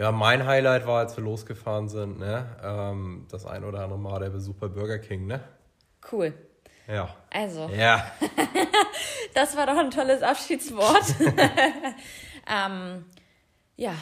Ja, 0.00 0.12
mein 0.12 0.46
Highlight 0.46 0.86
war, 0.86 1.00
als 1.00 1.14
wir 1.18 1.24
losgefahren 1.24 1.90
sind, 1.90 2.18
ne? 2.18 2.56
Ähm, 2.62 3.26
das 3.30 3.44
ein 3.44 3.64
oder 3.64 3.80
andere 3.80 3.98
Mal 3.98 4.18
der 4.20 4.30
Besuch 4.30 4.54
bei 4.54 4.66
Burger 4.66 4.98
King, 4.98 5.26
ne? 5.26 5.44
Cool. 6.10 6.32
Ja. 6.88 7.14
Also, 7.30 7.68
Ja. 7.68 8.10
das 9.34 9.58
war 9.58 9.66
doch 9.66 9.76
ein 9.76 9.90
tolles 9.90 10.22
Abschiedswort. 10.22 11.04
ähm, 12.48 13.04
ja, 13.76 13.94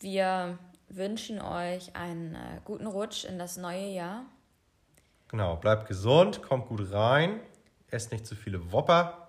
wir 0.00 0.58
wünschen 0.88 1.42
euch 1.42 1.94
einen 1.94 2.34
äh, 2.34 2.60
guten 2.64 2.86
Rutsch 2.86 3.26
in 3.26 3.38
das 3.38 3.58
neue 3.58 3.88
Jahr. 3.88 4.24
Genau, 5.28 5.56
bleibt 5.56 5.88
gesund, 5.88 6.42
kommt 6.42 6.68
gut 6.68 6.90
rein, 6.90 7.38
esst 7.90 8.12
nicht 8.12 8.26
zu 8.26 8.34
viele 8.34 8.72
Whopper. 8.72 9.28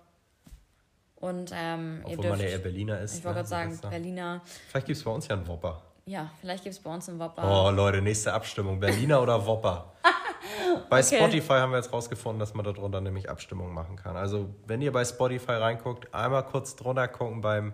Und 1.17 1.51
ähm, 1.53 2.05
ihr 2.07 2.17
Obwohl 2.17 2.29
man 2.29 2.39
ja 2.39 2.45
dürft, 2.45 2.53
eher 2.53 2.59
Berliner 2.59 2.99
ist. 3.01 3.17
ich 3.17 3.25
wollte 3.25 3.39
ne, 3.39 3.49
gerade 3.49 3.73
sagen. 3.73 3.89
Berliner, 3.89 4.41
Vielleicht 4.69 4.88
gibt 4.88 4.97
es 4.97 5.03
bei 5.03 5.12
uns 5.12 5.27
ja 5.27 5.35
einen 5.35 5.45
Whopper. 5.45 5.83
Ja, 6.10 6.32
vielleicht 6.41 6.63
gibt 6.63 6.76
es 6.76 6.82
bei 6.82 6.91
uns 6.93 7.08
einen 7.08 7.19
Whopper. 7.19 7.43
Oh, 7.43 7.69
Leute, 7.69 8.02
nächste 8.02 8.34
Abstimmung. 8.34 8.80
Berliner 8.80 9.22
oder 9.22 9.45
Whopper? 9.45 9.93
Bei 10.89 11.00
Okay. 11.02 11.17
Spotify 11.17 11.54
haben 11.54 11.72
wir 11.72 11.78
jetzt 11.78 11.93
rausgefunden, 11.93 12.39
dass 12.39 12.54
man 12.56 12.65
darunter 12.65 13.00
nämlich 13.02 13.30
Abstimmungen 13.30 13.74
machen 13.74 13.95
kann. 13.95 14.15
Also, 14.17 14.50
wenn 14.65 14.82
ihr 14.82 14.91
bei 14.91 15.06
Spotify 15.06 15.54
reinguckt, 15.54 16.13
einmal 16.13 16.43
kurz 16.45 16.76
drunter 16.76 17.08
gucken 17.08 17.41
beim, 17.41 17.74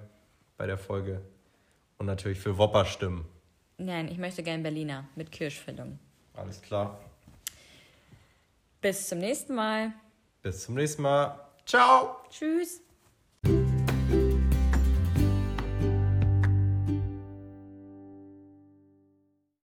bei 0.58 0.66
der 0.68 0.78
Folge. 0.78 1.22
Und 1.98 2.08
natürlich 2.08 2.40
für 2.40 2.58
Whopper 2.58 2.84
stimmen. 2.86 3.26
Nein, 3.78 4.10
ich 4.10 4.18
möchte 4.18 4.44
gern 4.44 4.64
Berliner 4.64 5.06
mit 5.16 5.32
Kirschfüllung. 5.32 6.00
Alles 6.34 6.62
klar. 6.62 7.00
Bis 8.82 9.08
zum 9.08 9.20
nächsten 9.20 9.56
Mal. 9.56 9.94
Bis 10.42 10.66
zum 10.66 10.76
nächsten 10.76 11.02
Mal. 11.02 11.40
Ciao! 11.66 12.18
Tschüss. 12.30 12.85